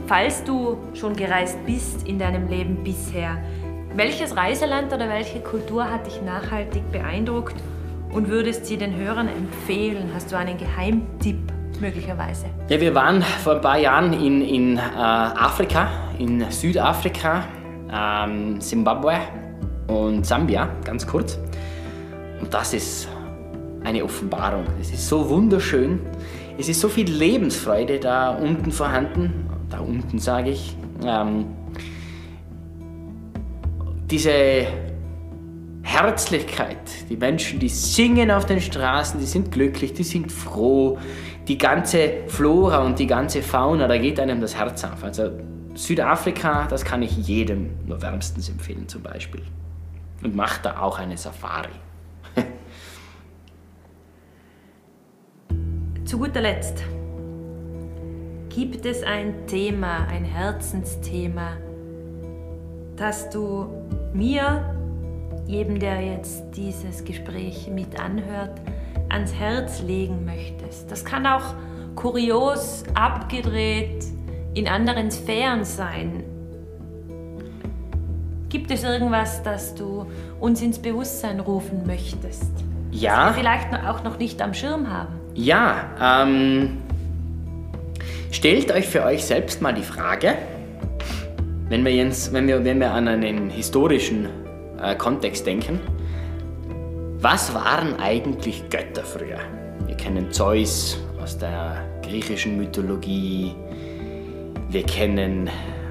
Falls 0.07 0.43
du 0.45 0.79
schon 0.95 1.15
gereist 1.15 1.59
bist 1.67 2.09
in 2.09 2.19
deinem 2.19 2.49
Leben 2.49 2.83
bisher, 2.83 3.37
welches 3.95 4.35
Reiseland 4.35 4.91
oder 4.91 5.11
welche 5.11 5.41
Kultur 5.41 5.85
hat 5.85 6.07
dich 6.07 6.23
nachhaltig 6.23 6.91
beeindruckt 6.91 7.55
und 8.15 8.29
würdest 8.29 8.65
sie 8.65 8.79
den 8.79 8.97
Hörern 8.97 9.29
empfehlen? 9.29 10.11
Hast 10.15 10.33
du 10.33 10.39
einen 10.39 10.57
Geheimtipp 10.57 11.53
möglicherweise? 11.79 12.47
Ja, 12.71 12.81
wir 12.81 12.95
waren 12.95 13.21
vor 13.21 13.57
ein 13.57 13.61
paar 13.61 13.79
Jahren 13.79 14.15
in, 14.15 14.41
in 14.41 14.79
äh, 14.79 14.81
Afrika, 14.81 15.89
in 16.19 16.51
Südafrika 16.51 17.45
ähm, 17.93 18.59
Zimbabwe 18.59 19.19
und 19.89 20.25
Sambia, 20.25 20.71
ganz 20.83 21.07
kurz. 21.07 21.39
Und 22.41 22.55
das 22.55 22.73
ist 22.73 23.07
eine 23.93 24.05
Offenbarung. 24.05 24.65
Es 24.81 24.91
ist 24.91 25.07
so 25.07 25.29
wunderschön. 25.29 26.01
Es 26.59 26.69
ist 26.69 26.81
so 26.81 26.89
viel 26.89 27.11
Lebensfreude 27.11 28.01
da 28.01 28.31
unten 28.31 28.73
vorhanden. 28.73 29.47
Da 29.69 29.81
unten 29.81 30.19
sage 30.19 30.51
ich. 30.51 30.77
Ähm, 31.05 31.47
diese 34.11 34.67
Herzlichkeit, 35.83 36.77
die 37.09 37.17
Menschen, 37.17 37.59
die 37.59 37.69
singen 37.69 38.31
auf 38.31 38.47
den 38.47 38.61
Straßen, 38.61 39.19
die 39.21 39.27
sind 39.27 39.51
glücklich, 39.51 39.93
die 39.93 40.05
sind 40.05 40.31
froh. 40.31 40.99
Die 41.49 41.59
ganze 41.59 42.29
Flora 42.29 42.85
und 42.85 42.99
die 42.99 43.07
ganze 43.07 43.43
Fauna, 43.43 43.89
da 43.89 43.99
geht 43.99 44.21
einem 44.21 44.41
das 44.41 44.55
Herz 44.57 44.85
auf. 44.85 45.03
Also 45.03 45.31
Südafrika, 45.75 46.67
das 46.69 46.85
kann 46.85 47.03
ich 47.03 47.17
jedem 47.17 47.71
nur 47.87 48.01
wärmstens 48.01 48.49
empfehlen 48.49 48.87
zum 48.89 49.03
Beispiel. 49.03 49.43
Und 50.23 50.37
macht 50.37 50.65
da 50.65 50.79
auch 50.79 50.99
eine 50.99 51.17
Safari. 51.17 51.71
Zu 56.13 56.19
guter 56.19 56.43
Letzt, 56.43 56.85
gibt 58.51 58.85
es 58.85 59.03
ein 59.03 59.47
Thema, 59.47 60.07
ein 60.09 60.27
Herzensthema, 60.27 61.53
das 62.97 63.31
du 63.31 63.67
mir, 64.13 64.77
jedem, 65.47 65.79
der 65.79 66.03
jetzt 66.03 66.45
dieses 66.55 67.03
Gespräch 67.07 67.67
mit 67.69 67.99
anhört, 67.99 68.61
ans 69.09 69.33
Herz 69.33 69.81
legen 69.81 70.27
möchtest? 70.27 70.91
Das 70.91 71.03
kann 71.03 71.27
auch 71.27 71.55
kurios, 71.95 72.85
abgedreht, 72.93 74.05
in 74.53 74.69
anderen 74.69 75.11
Sphären 75.11 75.65
sein. 75.65 76.25
Gibt 78.51 78.71
es 78.71 78.85
irgendwas, 78.85 79.43
das 79.43 79.75
du 79.75 80.05
uns 80.41 80.61
ins 80.61 80.79
Bewusstsein 80.79 81.41
rufen 81.41 81.87
möchtest? 81.87 82.53
Ja. 82.91 83.17
Das 83.17 83.37
wir 83.37 83.41
vielleicht 83.41 83.73
auch 83.87 84.05
noch 84.05 84.19
nicht 84.19 84.43
am 84.43 84.53
Schirm 84.53 84.93
haben. 84.93 85.22
Ja, 85.35 86.25
ähm, 86.25 86.79
stellt 88.31 88.71
euch 88.71 88.87
für 88.87 89.03
euch 89.05 89.25
selbst 89.25 89.63
mal 89.63 89.73
die 89.73 89.83
Frage, 89.83 90.35
wenn 91.69 91.85
wir, 91.85 91.93
jetzt, 91.93 92.35
wenn 92.35 92.47
wir, 92.47 92.63
wenn 92.65 92.81
wir 92.81 92.91
an 92.91 93.09
einen 93.09 93.49
historischen 93.49 94.29
äh, 94.83 94.95
Kontext 94.95 95.47
denken, 95.47 95.81
was 97.19 97.55
waren 97.55 97.99
eigentlich 97.99 98.69
Götter 98.69 99.05
früher? 99.05 99.39
Wir 99.87 99.97
kennen 99.97 100.31
Zeus 100.33 100.99
aus 101.23 101.39
der 101.39 101.77
griechischen 102.03 102.59
Mythologie, 102.59 103.55
wir 104.69 104.83
kennen 104.83 105.49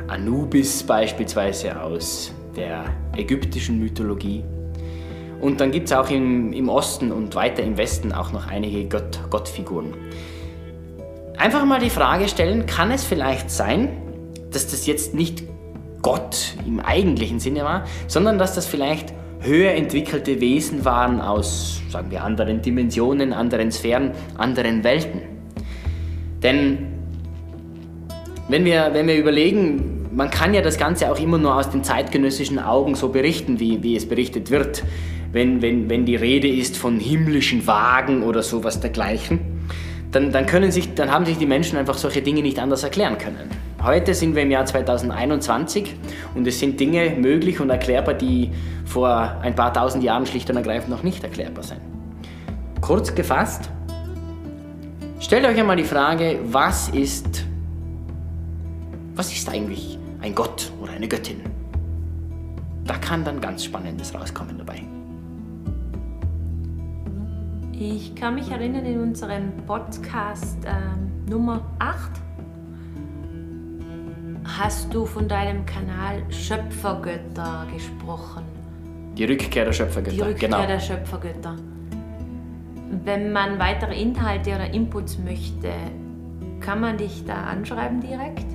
Anubis 0.08 0.84
beispielsweise 0.84 1.82
aus 1.82 2.32
der 2.56 2.86
ägyptischen 3.16 3.80
Mythologie. 3.80 4.44
Und 5.42 5.60
dann 5.60 5.72
gibt 5.72 5.88
es 5.88 5.94
auch 5.94 6.10
im, 6.10 6.54
im 6.54 6.70
Osten 6.70 7.12
und 7.12 7.34
weiter 7.36 7.64
im 7.64 7.78
Westen 7.78 8.14
auch 8.14 8.32
noch 8.32 8.48
einige 8.48 8.86
Gott, 8.88 9.20
Gottfiguren. 9.30 9.96
Einfach 11.38 11.66
mal 11.66 11.80
die 11.80 11.90
Frage 11.90 12.28
stellen, 12.28 12.68
kann 12.68 12.92
es 12.92 13.04
vielleicht 13.04 13.50
sein, 13.50 13.90
dass 14.52 14.68
das 14.68 14.86
jetzt 14.86 15.16
nicht 15.16 15.44
Gott 16.04 16.56
im 16.68 16.80
eigentlichen 16.80 17.40
Sinne 17.40 17.64
war, 17.64 17.86
sondern 18.08 18.38
dass 18.38 18.54
das 18.54 18.68
vielleicht 18.68 19.14
höher 19.40 19.72
entwickelte 19.72 20.40
Wesen 20.40 20.86
waren 20.86 21.20
aus, 21.20 21.82
sagen 21.90 22.12
wir, 22.12 22.24
anderen 22.24 22.62
Dimensionen, 22.62 23.34
anderen 23.34 23.72
Sphären, 23.72 24.12
anderen 24.38 24.84
Welten. 24.84 25.22
Denn 26.44 26.88
wenn 28.48 28.66
wir, 28.66 28.90
wenn 28.94 29.08
wir 29.08 29.18
überlegen, 29.18 30.10
man 30.14 30.30
kann 30.30 30.54
ja 30.54 30.62
das 30.62 30.78
Ganze 30.78 31.12
auch 31.12 31.20
immer 31.20 31.40
nur 31.40 31.56
aus 31.56 31.72
den 31.72 31.84
zeitgenössischen 31.84 32.60
Augen 32.60 32.94
so 32.96 33.10
berichten, 33.10 33.60
wie, 33.60 33.82
wie 33.82 33.96
es 33.96 34.08
berichtet 34.08 34.52
wird. 34.52 34.84
Wenn, 35.32 35.62
wenn, 35.62 35.89
wenn 35.89 36.06
die 36.06 36.15
Rede 36.15 36.48
ist 36.48 36.78
von 36.78 37.00
himmlischen 37.00 37.65
Wagen 37.67 38.24
oder 38.24 38.44
sowas 38.44 38.80
dergleichen, 38.80 39.39
dann, 40.12 40.32
dann, 40.32 40.46
können 40.46 40.72
sich, 40.72 40.94
dann 40.94 41.12
haben 41.12 41.26
sich 41.26 41.38
die 41.38 41.46
Menschen 41.46 41.78
einfach 41.78 41.98
solche 41.98 42.22
Dinge 42.22 42.41
nicht 42.41 42.60
anders 42.60 42.84
erklären 42.84 43.17
können. 43.17 43.50
Heute 43.82 44.13
sind 44.13 44.36
wir 44.36 44.44
im 44.44 44.52
Jahr 44.52 44.65
2021 44.65 45.96
und 46.36 46.46
es 46.46 46.60
sind 46.60 46.80
Dinge 46.80 47.12
möglich 47.12 47.60
und 47.60 47.70
erklärbar, 47.70 48.13
die 48.13 48.52
vor 48.86 49.38
ein 49.41 49.56
paar 49.56 49.74
tausend 49.74 50.04
Jahren 50.04 50.26
schlicht 50.26 50.50
und 50.50 50.58
ergreifend 50.58 50.89
noch 50.89 51.04
nicht 51.04 51.24
erklärbar 51.24 51.63
sind. 51.63 51.80
Kurz 52.82 53.15
gefasst, 53.15 53.70
stellt 55.20 55.46
euch 55.46 55.58
einmal 55.58 55.78
die 55.78 55.84
Frage, 55.84 56.39
was 56.44 56.89
ist 56.89 57.46
was 59.15 59.32
ist 59.34 59.50
eigentlich 59.50 60.00
ein 60.22 60.34
Gott 60.34 60.72
oder 60.82 60.94
eine 60.94 61.08
Göttin? 61.08 61.41
Da 62.86 62.98
kann 62.98 63.24
dann 63.24 63.41
ganz 63.41 63.65
Spannendes 63.65 64.13
rauskommen 64.15 64.58
dabei. 64.58 64.82
Ich 67.84 68.13
kann 68.13 68.36
mich 68.36 68.52
erinnern, 68.52 68.86
in 68.86 69.02
unserem 69.02 69.54
Podcast 69.65 70.60
ähm, 70.67 71.26
Nummer 71.28 71.65
8 71.80 72.12
hast 74.60 74.94
du 74.94 75.04
von 75.08 75.28
deinem 75.28 75.65
Kanal 75.65 76.22
Schöpfergötter 76.30 77.65
gesprochen. 77.74 78.44
Die 79.17 79.24
Rückkehr 79.24 79.65
der 79.65 79.74
Schöpfergötter, 79.74 80.15
Die 80.15 80.22
Rückkehr 80.22 80.50
genau. 80.50 80.67
der 80.67 80.80
Schöpfergötter. 80.80 81.56
Wenn 83.04 83.32
man 83.32 83.58
weitere 83.58 84.00
Inhalte 84.00 84.52
oder 84.52 84.72
Inputs 84.72 85.17
möchte, 85.17 85.72
kann 86.60 86.82
man 86.82 86.98
dich 86.98 87.26
da 87.26 87.46
anschreiben 87.46 88.00
direkt? 88.00 88.46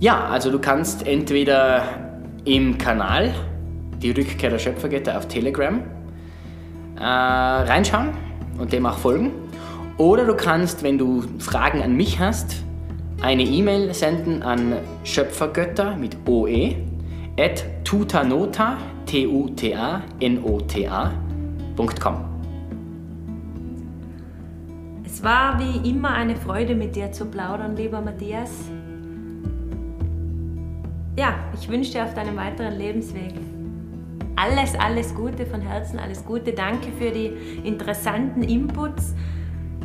Ja, 0.00 0.24
also 0.28 0.50
du 0.50 0.58
kannst 0.60 1.06
entweder 1.06 1.82
im 2.46 2.78
Kanal 2.78 3.34
die 4.00 4.12
Rückkehr 4.12 4.48
der 4.48 4.60
Schöpfergötter 4.60 5.18
auf 5.18 5.28
Telegram 5.28 5.82
äh, 6.98 7.02
reinschauen 7.02 8.10
und 8.58 8.72
dem 8.72 8.86
auch 8.86 8.98
folgen. 8.98 9.32
Oder 9.98 10.24
du 10.24 10.34
kannst, 10.34 10.82
wenn 10.82 10.98
du 10.98 11.22
Fragen 11.38 11.82
an 11.82 11.96
mich 11.96 12.18
hast, 12.20 12.56
eine 13.22 13.42
E-Mail 13.42 13.94
senden 13.94 14.42
an 14.42 14.74
Schöpfergötter 15.04 15.96
mit 15.96 16.16
OE 16.26 16.76
at 17.38 17.64
tutanota, 17.84 18.76
t 19.06 19.26
u 19.26 19.48
t 19.50 19.74
a 19.74 20.02
n 20.20 20.42
o 20.42 20.60
t 20.60 20.86
a.com. 20.86 22.16
Es 25.04 25.22
war 25.22 25.58
wie 25.58 25.88
immer 25.88 26.10
eine 26.10 26.36
Freude 26.36 26.74
mit 26.74 26.94
dir 26.94 27.10
zu 27.12 27.24
plaudern, 27.24 27.74
lieber 27.76 28.00
Matthias 28.02 28.50
ja, 31.18 31.34
ich 31.58 31.68
wünsche 31.68 31.92
dir 31.92 32.04
auf 32.04 32.14
deinem 32.14 32.36
weiteren 32.36 32.76
Lebensweg 32.76 33.32
alles, 34.46 34.74
alles 34.76 35.14
Gute 35.14 35.44
von 35.44 35.60
Herzen, 35.60 35.98
alles 35.98 36.24
Gute. 36.24 36.52
Danke 36.52 36.92
für 36.98 37.10
die 37.10 37.32
interessanten 37.64 38.42
Inputs. 38.42 39.14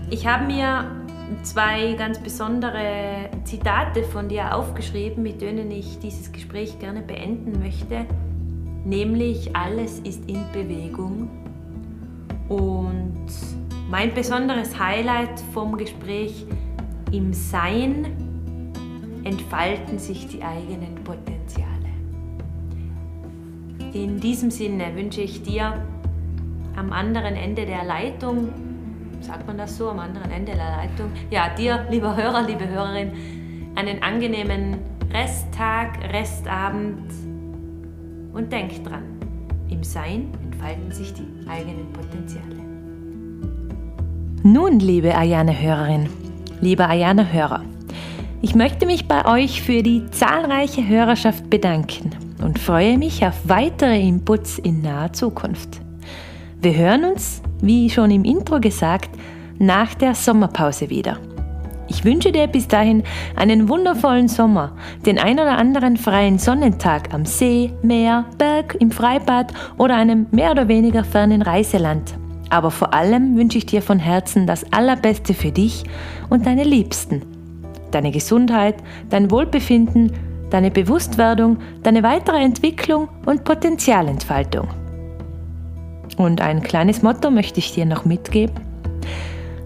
Ich 0.09 0.27
habe 0.27 0.45
mir 0.45 0.85
zwei 1.43 1.93
ganz 1.93 2.19
besondere 2.19 3.29
Zitate 3.43 4.03
von 4.03 4.29
dir 4.29 4.55
aufgeschrieben, 4.55 5.23
mit 5.23 5.41
denen 5.41 5.71
ich 5.71 5.99
dieses 5.99 6.31
Gespräch 6.31 6.77
gerne 6.79 7.01
beenden 7.01 7.59
möchte. 7.59 8.05
Nämlich, 8.85 9.55
alles 9.55 9.99
ist 9.99 10.29
in 10.29 10.43
Bewegung. 10.53 11.29
Und 12.47 13.27
mein 13.89 14.13
besonderes 14.13 14.77
Highlight 14.77 15.39
vom 15.53 15.77
Gespräch 15.77 16.45
im 17.11 17.33
Sein 17.33 18.05
entfalten 19.23 19.97
sich 19.97 20.27
die 20.27 20.43
eigenen 20.43 20.95
Potenziale. 21.03 21.30
In 23.93 24.21
diesem 24.21 24.51
Sinne 24.51 24.95
wünsche 24.95 25.19
ich 25.19 25.43
dir 25.43 25.73
am 26.77 26.93
anderen 26.93 27.35
Ende 27.35 27.65
der 27.65 27.83
Leitung, 27.83 28.47
sagt 29.19 29.45
man 29.47 29.57
das 29.57 29.77
so, 29.77 29.89
am 29.89 29.99
anderen 29.99 30.31
Ende 30.31 30.53
der 30.53 30.77
Leitung, 30.77 31.11
ja, 31.29 31.49
dir, 31.49 31.85
lieber 31.89 32.15
Hörer, 32.15 32.43
liebe 32.47 32.69
Hörerin, 32.69 33.11
einen 33.75 34.01
angenehmen 34.01 34.77
Resttag, 35.13 35.99
Restabend 36.13 37.11
und 38.33 38.49
denk 38.49 38.81
dran, 38.85 39.03
im 39.69 39.83
Sein 39.83 40.29
entfalten 40.41 40.89
sich 40.93 41.13
die 41.13 41.27
eigenen 41.49 41.91
Potenziale. 41.91 42.55
Nun, 44.43 44.79
liebe 44.79 45.13
Ayane-Hörerin, 45.17 46.07
lieber 46.61 46.87
Ayane-Hörer, 46.89 47.65
ich 48.41 48.55
möchte 48.55 48.85
mich 48.85 49.09
bei 49.09 49.25
euch 49.25 49.61
für 49.61 49.83
die 49.83 50.09
zahlreiche 50.11 50.87
Hörerschaft 50.87 51.49
bedanken 51.49 52.20
und 52.41 52.59
freue 52.59 52.97
mich 52.97 53.25
auf 53.25 53.35
weitere 53.45 53.99
Inputs 53.99 54.57
in 54.59 54.81
naher 54.81 55.13
Zukunft. 55.13 55.81
Wir 56.61 56.75
hören 56.75 57.05
uns, 57.05 57.41
wie 57.61 57.89
schon 57.89 58.11
im 58.11 58.23
Intro 58.23 58.59
gesagt, 58.59 59.09
nach 59.57 59.93
der 59.93 60.15
Sommerpause 60.15 60.89
wieder. 60.89 61.17
Ich 61.87 62.05
wünsche 62.05 62.31
dir 62.31 62.47
bis 62.47 62.67
dahin 62.67 63.03
einen 63.35 63.67
wundervollen 63.67 64.27
Sommer, 64.27 64.71
den 65.05 65.19
ein 65.19 65.39
oder 65.39 65.57
anderen 65.57 65.97
freien 65.97 66.39
Sonnentag 66.39 67.13
am 67.13 67.25
See, 67.25 67.73
Meer, 67.81 68.25
Berg, 68.37 68.77
im 68.79 68.91
Freibad 68.91 69.53
oder 69.77 69.95
einem 69.95 70.27
mehr 70.31 70.51
oder 70.51 70.67
weniger 70.67 71.03
fernen 71.03 71.41
Reiseland. 71.41 72.13
Aber 72.49 72.71
vor 72.71 72.93
allem 72.93 73.37
wünsche 73.37 73.57
ich 73.57 73.65
dir 73.65 73.81
von 73.81 73.99
Herzen 73.99 74.47
das 74.47 74.71
Allerbeste 74.71 75.33
für 75.33 75.51
dich 75.51 75.83
und 76.29 76.45
deine 76.45 76.63
Liebsten 76.63 77.23
deine 77.91 78.11
Gesundheit, 78.11 78.75
dein 79.09 79.29
Wohlbefinden, 79.29 80.11
deine 80.51 80.69
Bewusstwerdung, 80.69 81.57
deine 81.81 82.03
weitere 82.03 82.43
Entwicklung 82.43 83.09
und 83.25 83.43
Potenzialentfaltung. 83.43 84.67
Und 86.17 86.41
ein 86.41 86.61
kleines 86.61 87.01
Motto 87.01 87.31
möchte 87.31 87.59
ich 87.59 87.73
dir 87.73 87.85
noch 87.85 88.05
mitgeben. 88.05 88.55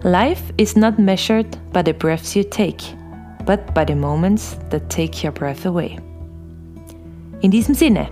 Life 0.02 0.42
is 0.56 0.76
not 0.76 0.98
measured 0.98 1.46
by 1.72 1.82
the 1.84 1.92
breaths 1.92 2.34
you 2.34 2.44
take, 2.44 2.96
but 3.44 3.74
by 3.74 3.84
the 3.86 3.94
moments 3.94 4.56
that 4.70 4.88
take 4.88 5.26
your 5.26 5.32
breath 5.32 5.66
away. 5.66 5.96
In 7.40 7.50
diesem 7.50 7.74
Sinne, 7.74 8.08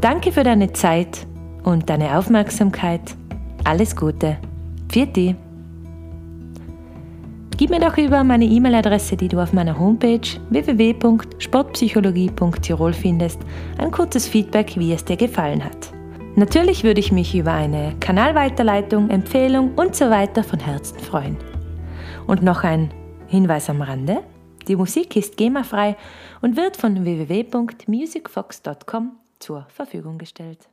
danke 0.00 0.30
für 0.30 0.44
deine 0.44 0.72
Zeit 0.72 1.26
und 1.64 1.88
deine 1.88 2.16
Aufmerksamkeit. 2.16 3.00
Alles 3.64 3.96
Gute. 3.96 4.36
Vierte. 4.90 5.36
Gib 7.60 7.68
mir 7.68 7.78
doch 7.78 7.98
über 7.98 8.24
meine 8.24 8.46
E-Mail-Adresse, 8.46 9.18
die 9.18 9.28
du 9.28 9.38
auf 9.38 9.52
meiner 9.52 9.78
Homepage 9.78 10.26
www.sportpsychologie.tirol 10.48 12.94
findest, 12.94 13.38
ein 13.76 13.90
kurzes 13.90 14.26
Feedback, 14.26 14.78
wie 14.78 14.94
es 14.94 15.04
dir 15.04 15.18
gefallen 15.18 15.62
hat. 15.62 15.92
Natürlich 16.36 16.84
würde 16.84 17.00
ich 17.00 17.12
mich 17.12 17.34
über 17.34 17.52
eine 17.52 17.94
Kanalweiterleitung, 18.00 19.10
Empfehlung 19.10 19.74
und 19.74 19.94
so 19.94 20.08
weiter 20.08 20.42
von 20.42 20.58
Herzen 20.58 20.98
freuen. 21.00 21.36
Und 22.26 22.42
noch 22.42 22.64
ein 22.64 22.94
Hinweis 23.26 23.68
am 23.68 23.82
Rande. 23.82 24.22
Die 24.66 24.76
Musik 24.76 25.14
ist 25.16 25.36
GEMA-frei 25.36 25.98
und 26.40 26.56
wird 26.56 26.78
von 26.78 27.04
www.musicfox.com 27.04 29.18
zur 29.38 29.66
Verfügung 29.68 30.16
gestellt. 30.16 30.66